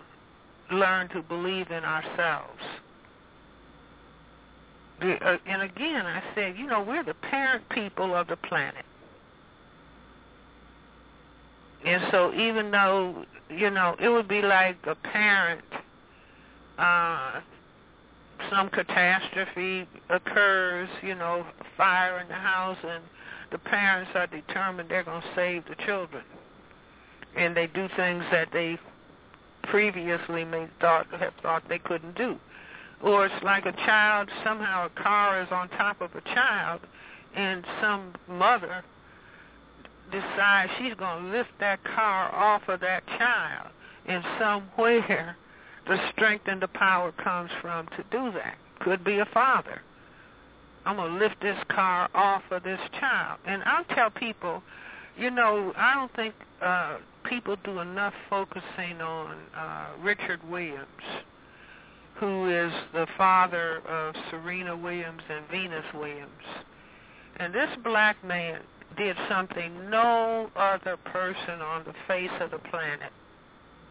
[0.71, 2.61] learn to believe in ourselves.
[5.01, 8.85] Uh, and again, I said, you know, we're the parent people of the planet.
[11.85, 15.63] And so even though, you know, it would be like a parent,
[16.77, 17.41] uh,
[18.49, 21.45] some catastrophe occurs, you know,
[21.77, 23.03] fire in the house, and
[23.51, 26.23] the parents are determined they're going to save the children.
[27.35, 28.77] And they do things that they
[29.63, 32.37] previously may thought have thought they couldn't do.
[33.01, 36.81] Or it's like a child, somehow a car is on top of a child,
[37.35, 38.83] and some mother
[40.11, 43.69] decides she's going to lift that car off of that child,
[44.05, 45.35] and somewhere
[45.87, 48.57] the strength and the power comes from to do that.
[48.79, 49.81] Could be a father.
[50.85, 53.39] I'm going to lift this car off of this child.
[53.45, 54.61] And I'll tell people,
[55.17, 60.85] you know, I don't think uh, people do enough focusing on uh, Richard Williams,
[62.15, 66.31] who is the father of Serena Williams and Venus Williams.
[67.37, 68.61] And this black man
[68.97, 73.11] did something no other person on the face of the planet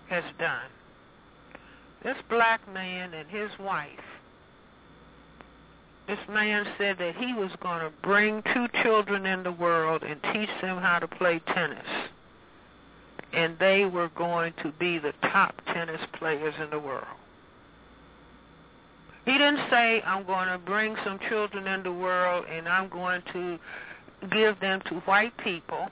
[0.09, 0.69] has done.
[2.03, 3.89] This black man and his wife,
[6.09, 10.21] this man said that he was going to bring two children in the world and
[10.33, 11.87] teach them how to play tennis.
[13.33, 17.07] And they were going to be the top tennis players in the world.
[19.25, 23.23] He didn't say, I'm going to bring some children in the world and I'm going
[23.33, 23.59] to
[24.31, 25.89] give them to white people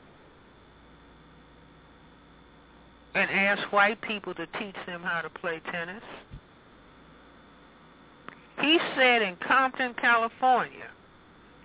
[3.14, 6.02] and ask white people to teach them how to play tennis.
[8.60, 10.88] He said in Compton, California,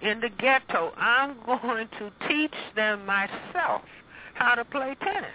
[0.02, 3.82] in the ghetto, I'm going to teach them myself
[4.34, 5.30] how to play tennis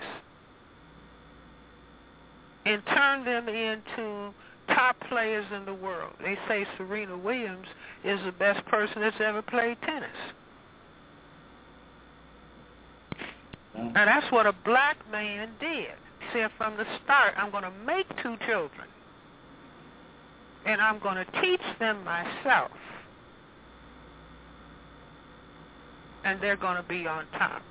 [2.67, 4.35] and turn them into
[4.69, 6.13] top players in the world.
[6.23, 7.67] They say Serena Williams
[8.05, 10.09] is the best person that's ever played tennis.
[13.77, 13.93] Mm-hmm.
[13.93, 15.93] Now that's what a black man did.
[16.33, 18.89] Said from the start, I'm going to make two children.
[20.67, 22.71] And I'm going to teach them myself.
[26.25, 27.63] And they're going to be on top.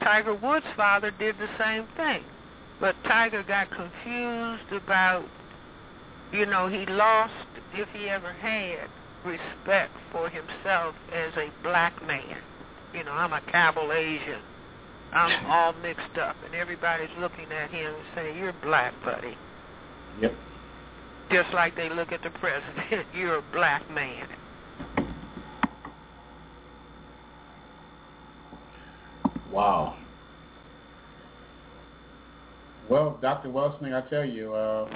[0.00, 2.22] Tiger Woods' father did the same thing.
[2.80, 5.24] But Tiger got confused about,
[6.32, 7.32] you know, he lost,
[7.74, 8.88] if he ever had,
[9.26, 12.38] respect for himself as a black man.
[12.94, 14.40] You know, I'm a Cablinasian.
[15.12, 19.36] I'm all mixed up, and everybody's looking at him and saying, "You're black, buddy."
[20.20, 20.34] Yep.
[21.30, 24.28] Just like they look at the president, "You're a black man."
[29.52, 29.96] Wow.
[32.88, 33.48] Well, Dr.
[33.48, 34.88] Welsing, I tell you, uh,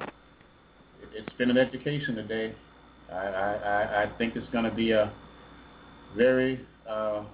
[1.13, 2.55] it's been an education today.
[3.13, 5.13] I, I, I think it's going to be a
[6.17, 7.25] very uh,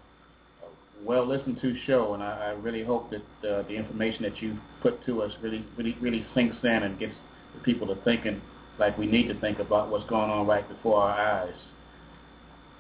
[1.05, 4.57] well listened to show, and I, I really hope that uh, the information that you
[4.83, 7.15] put to us really, really, really sinks in and gets
[7.55, 8.41] the people to thinking
[8.79, 11.55] like we need to think about what's going on right before our eyes.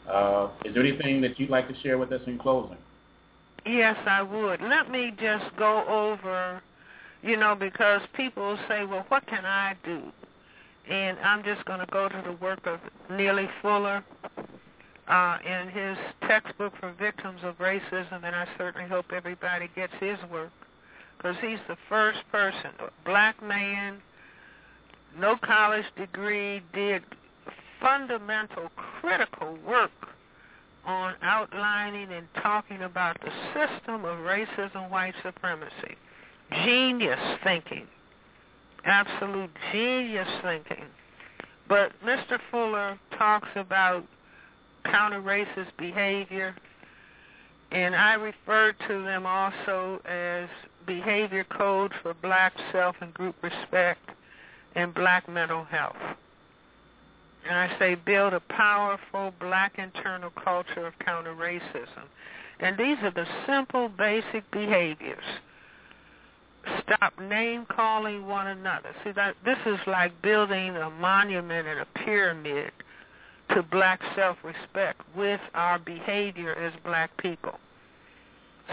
[0.08, 2.76] Uh, is there anything that you'd like to share with us in closing?
[3.64, 4.60] Yes, I would.
[4.60, 6.62] Let me just go over,
[7.22, 10.02] you know, because people say, well, what can I do?
[10.88, 12.80] And I'm just going to go to the work of
[13.10, 14.04] Neely Fuller
[15.08, 15.96] uh, in his
[16.26, 20.52] textbook for victims of racism, and I certainly hope everybody gets his work
[21.16, 22.70] because he's the first person,
[23.04, 24.00] black man,
[25.18, 27.02] no college degree, did
[27.80, 29.90] fundamental, critical work
[30.84, 35.96] on outlining and talking about the system of racism, white supremacy.
[36.64, 37.86] Genius thinking.
[38.86, 40.84] Absolute genius thinking.
[41.68, 42.38] But Mr.
[42.50, 44.04] Fuller talks about
[44.84, 46.54] counter-racist behavior,
[47.72, 50.48] and I refer to them also as
[50.86, 54.08] behavior codes for black self and group respect
[54.76, 55.96] and black mental health.
[57.48, 62.04] And I say build a powerful black internal culture of counter-racism.
[62.60, 65.24] And these are the simple, basic behaviors.
[66.82, 68.90] Stop name-calling one another.
[69.04, 72.72] See, that this is like building a monument and a pyramid
[73.50, 77.58] to black self-respect with our behavior as black people.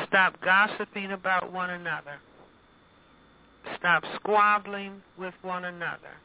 [0.07, 2.17] Stop gossiping about one another.
[3.77, 6.17] Stop squabbling with one another.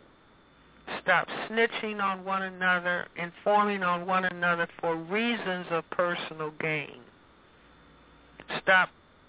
[1.02, 7.00] Stop snitching on one another, informing on one another for reasons of personal gain.
[8.62, 8.88] Stop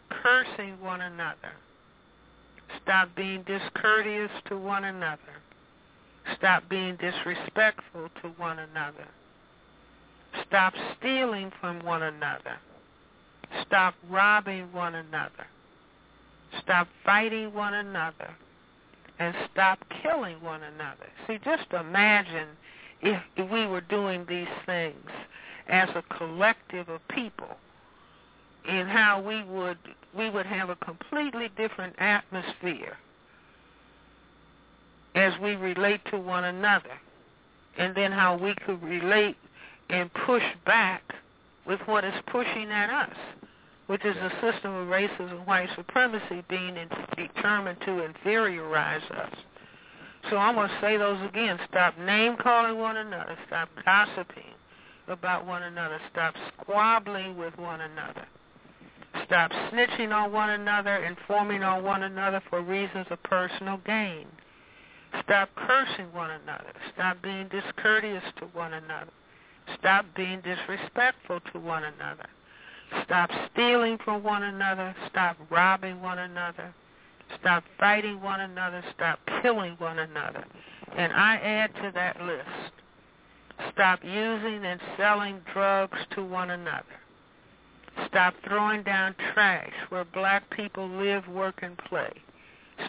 [0.09, 1.51] cursing one another.
[2.81, 5.19] Stop being discourteous to one another.
[6.37, 9.07] Stop being disrespectful to one another.
[10.47, 12.57] Stop stealing from one another.
[13.65, 15.47] Stop robbing one another.
[16.61, 18.35] Stop fighting one another
[19.19, 21.07] and stop killing one another.
[21.27, 22.47] See, just imagine
[23.01, 23.21] if,
[23.51, 25.09] we were doing these things
[25.67, 27.57] as a collective of people
[28.67, 29.77] and how we would
[30.17, 32.97] we would have a completely different atmosphere
[35.15, 36.99] as we relate to one another
[37.77, 39.37] and then how we could relate
[39.89, 41.03] and push back
[41.65, 43.15] with what is pushing at us
[43.89, 46.87] which is a system of racism and white supremacy being in,
[47.17, 49.33] determined to inferiorize us.
[50.29, 51.57] So I'm going to say those again.
[51.67, 53.35] Stop name-calling one another.
[53.47, 54.53] Stop gossiping
[55.07, 55.99] about one another.
[56.11, 58.27] Stop squabbling with one another.
[59.29, 64.25] Stop snitching on one another, informing on one another for reasons of personal gain.
[65.23, 66.73] Stop cursing one another.
[66.95, 69.11] Stop being discourteous to one another.
[69.77, 72.25] Stop being disrespectful to one another.
[73.03, 74.95] Stop stealing from one another.
[75.11, 76.73] Stop robbing one another.
[77.39, 78.83] Stop fighting one another.
[78.95, 80.43] Stop killing one another.
[80.97, 82.73] And I add to that list,
[83.73, 86.97] stop using and selling drugs to one another.
[88.07, 92.11] Stop throwing down trash where black people live, work, and play.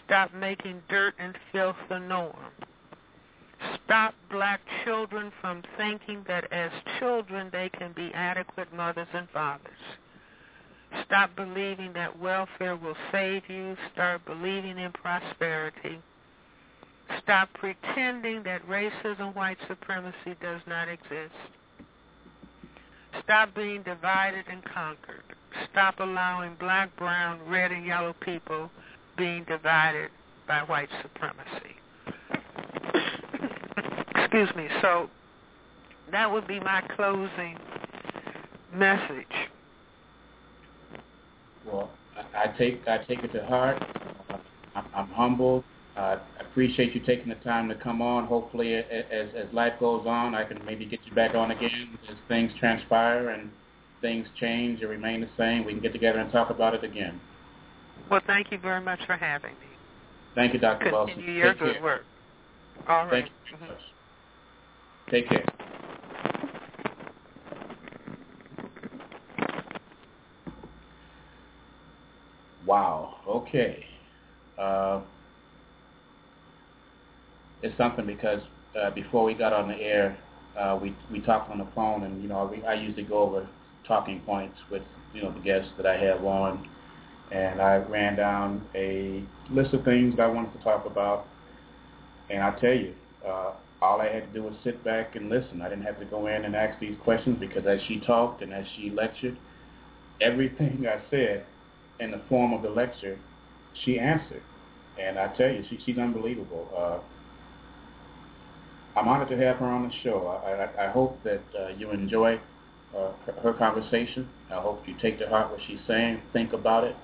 [0.05, 2.51] Stop making dirt and filth the norm
[3.91, 9.71] stop black children from thinking that as children they can be adequate mothers and fathers.
[11.05, 13.75] Stop believing that welfare will save you.
[13.93, 15.99] Start believing in prosperity.
[17.21, 21.33] Stop pretending that racism, white supremacy does not exist.
[23.23, 25.23] Stop being divided and conquered.
[25.71, 28.69] Stop allowing black, brown, red, and yellow people
[29.17, 30.09] being divided
[30.47, 31.75] by white supremacy
[34.15, 34.67] excuse me.
[34.81, 35.09] So
[36.11, 37.57] that would be my closing
[38.73, 39.25] message.
[41.65, 41.91] Well,
[42.35, 43.83] I, take I take it to heart.
[44.75, 45.63] I'm, I'm humbled.
[45.97, 46.17] Uh,
[46.51, 48.25] appreciate you taking the time to come on.
[48.25, 48.85] Hopefully, as
[49.35, 53.29] as life goes on, I can maybe get you back on again as things transpire
[53.29, 53.49] and
[54.01, 55.65] things change or remain the same.
[55.65, 57.19] We can get together and talk about it again.
[58.09, 59.67] Well, thank you very much for having me.
[60.35, 60.89] Thank you, Dr.
[60.89, 61.15] Continue Welsing.
[61.15, 61.83] Continue your Take good care.
[61.83, 62.05] work.
[62.87, 63.11] All right.
[63.11, 63.81] Thank you very much.
[65.09, 65.45] Take care.
[72.65, 73.21] Wow.
[73.27, 73.85] Okay.
[74.57, 75.01] Uh,
[77.61, 78.41] it's something because
[78.79, 80.17] uh, before we got on the air,
[80.57, 83.47] uh, we we talked on the phone, and you know we, I usually go over
[83.87, 84.83] talking points with
[85.13, 86.67] you know the guests that I have on,
[87.31, 91.27] and I ran down a list of things that I wanted to talk about,
[92.29, 92.93] and I tell you,
[93.25, 95.61] uh, all I had to do was sit back and listen.
[95.61, 98.53] I didn't have to go in and ask these questions because as she talked and
[98.53, 99.37] as she lectured,
[100.21, 101.45] everything I said
[101.99, 103.17] in the form of the lecture,
[103.83, 104.43] she answered.
[104.99, 106.69] And I tell you, she, she's unbelievable.
[106.77, 106.99] Uh,
[108.95, 110.27] I'm honored to have her on the show.
[110.27, 112.39] I, I, I hope that uh, you enjoy
[112.97, 113.11] uh,
[113.41, 114.27] her, conversation.
[114.51, 116.95] I hope you take to heart what she's saying, think about it.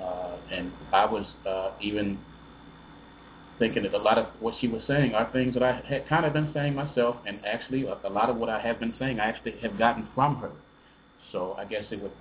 [0.00, 2.18] Uh, and I was uh, even
[3.58, 6.24] thinking that a lot of what she was saying are things that I had kind
[6.24, 9.20] of been saying myself, and actually a, a lot of what I have been saying
[9.20, 10.50] I actually have gotten from her.
[11.32, 12.12] So I guess it would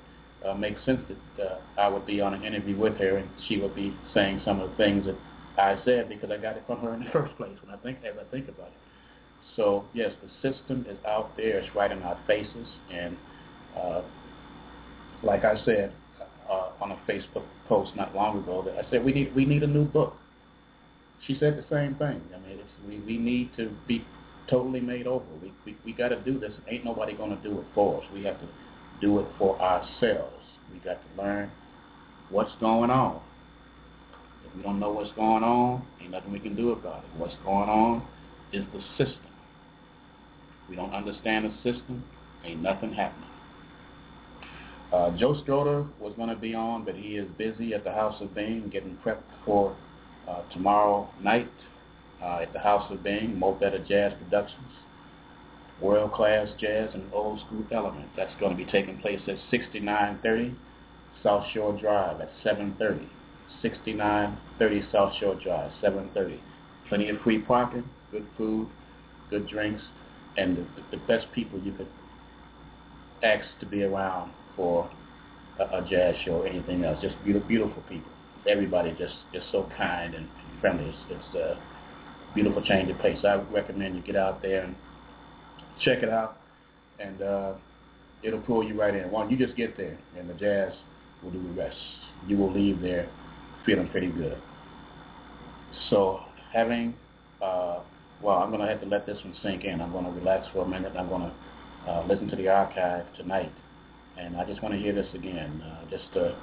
[0.45, 3.57] uh, make sense that uh, I would be on an interview with her, and she
[3.59, 5.15] would be saying some of the things that
[5.57, 7.55] I said because I got it from her in the first place.
[7.63, 8.88] When I think as I think about it.
[9.59, 11.59] So yes, the system is out there.
[11.59, 13.17] It's right in our faces, and
[13.77, 14.01] uh,
[15.21, 15.91] like I said
[16.49, 19.61] uh, on a Facebook post not long ago, that I said we need we need
[19.63, 20.13] a new book.
[21.27, 22.21] She said the same thing.
[22.33, 24.05] I mean, it's, we we need to be
[24.49, 25.25] totally made over.
[25.43, 26.53] We we, we got to do this.
[26.71, 28.07] Ain't nobody to do it for us.
[28.13, 28.47] We have to
[29.01, 30.41] do it for ourselves.
[30.71, 31.51] We got to learn
[32.29, 33.21] what's going on.
[34.47, 37.09] If we don't know what's going on, ain't nothing we can do about it.
[37.17, 38.07] What's going on
[38.53, 39.28] is the system.
[40.69, 42.03] We don't understand the system,
[42.45, 43.29] ain't nothing happening.
[44.93, 48.21] Uh, Joe Stroter was going to be on, but he is busy at the House
[48.21, 49.75] of Bing getting prepped for
[50.27, 51.51] uh, tomorrow night
[52.23, 54.67] uh, at the House of Bing, Mo Better Jazz Productions.
[55.81, 58.09] World-class jazz and old school element.
[58.17, 60.55] That's going to be taking place at 6930
[61.23, 63.07] South Shore Drive at 7.30.
[63.61, 66.39] 6930 South Shore Drive, 7.30.
[66.89, 68.67] Plenty of free parking, good food,
[69.29, 69.81] good drinks,
[70.39, 71.87] and the, the best people you could
[73.23, 74.89] ask to be around for
[75.59, 77.01] a, a jazz show or anything else.
[77.01, 78.11] Just beautiful, beautiful people.
[78.47, 80.27] Everybody just just so kind and
[80.61, 80.85] friendly.
[80.85, 81.61] It's, it's a
[82.33, 83.17] beautiful change of pace.
[83.23, 84.75] I recommend you get out there and
[85.83, 86.37] check it out,
[86.99, 87.53] and uh,
[88.23, 89.11] it'll pull you right in.
[89.11, 90.73] One, you just get there, and the jazz
[91.23, 91.75] will do the rest.
[92.27, 93.09] You will leave there
[93.65, 94.41] feeling pretty good.
[95.89, 96.21] So
[96.53, 96.93] having,
[97.43, 97.79] uh,
[98.21, 99.81] well, I'm going to have to let this one sink in.
[99.81, 100.93] I'm going to relax for a minute.
[100.97, 103.51] I'm going to uh, listen to the archive tonight,
[104.17, 105.61] and I just want to hear this again.
[105.61, 106.37] Uh, just a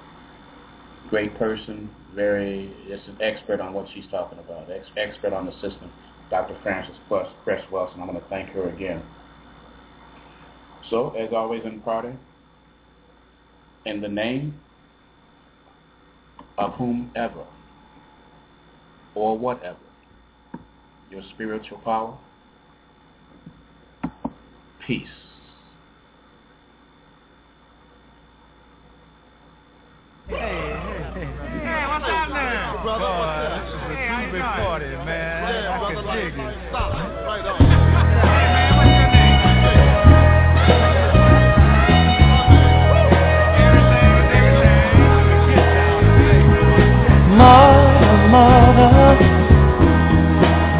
[1.11, 5.53] great person, very, just an expert on what she's talking about, ex- expert on the
[5.53, 5.93] system,
[6.31, 6.59] Dr.
[6.62, 8.01] Frances Cress Welsing.
[8.01, 9.03] I'm going to thank her again.
[10.90, 12.16] So, as always in party,
[13.85, 14.59] in the name
[16.59, 17.44] of whomever
[19.15, 19.77] or whatever
[21.11, 22.19] your spiritual power,
[24.87, 25.07] peace.
[30.28, 31.27] Hey, hey, hey.
[31.62, 32.83] Hey, what's happening?
[32.83, 33.91] Brother, what's up?
[33.91, 34.43] Hey, how you doing?
[34.43, 35.07] Party, man.
[35.07, 36.69] Yeah, I brother, can dig it.
[36.70, 36.93] Stop.
[37.24, 37.65] Right on.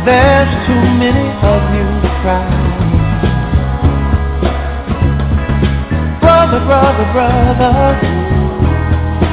[0.07, 1.87] There's too many of you
[2.23, 2.78] crying.
[6.20, 7.99] Brother, brother, brother,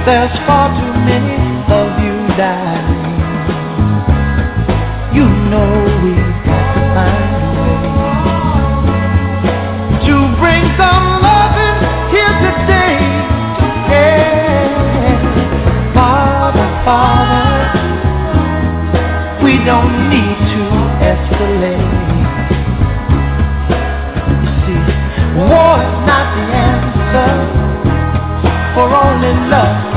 [0.04, 1.38] there's far too many
[1.70, 2.90] of you dying.
[5.14, 5.70] You know
[6.02, 7.78] we've got to find a way
[10.08, 11.78] to bring some loving
[12.10, 12.98] here today.
[13.94, 15.14] Yeah.
[15.94, 17.62] Father, Father,
[19.44, 20.53] we don't need
[21.14, 21.86] escalate.
[24.42, 24.82] You see,
[25.50, 27.32] war is not the answer,
[28.74, 29.93] for only love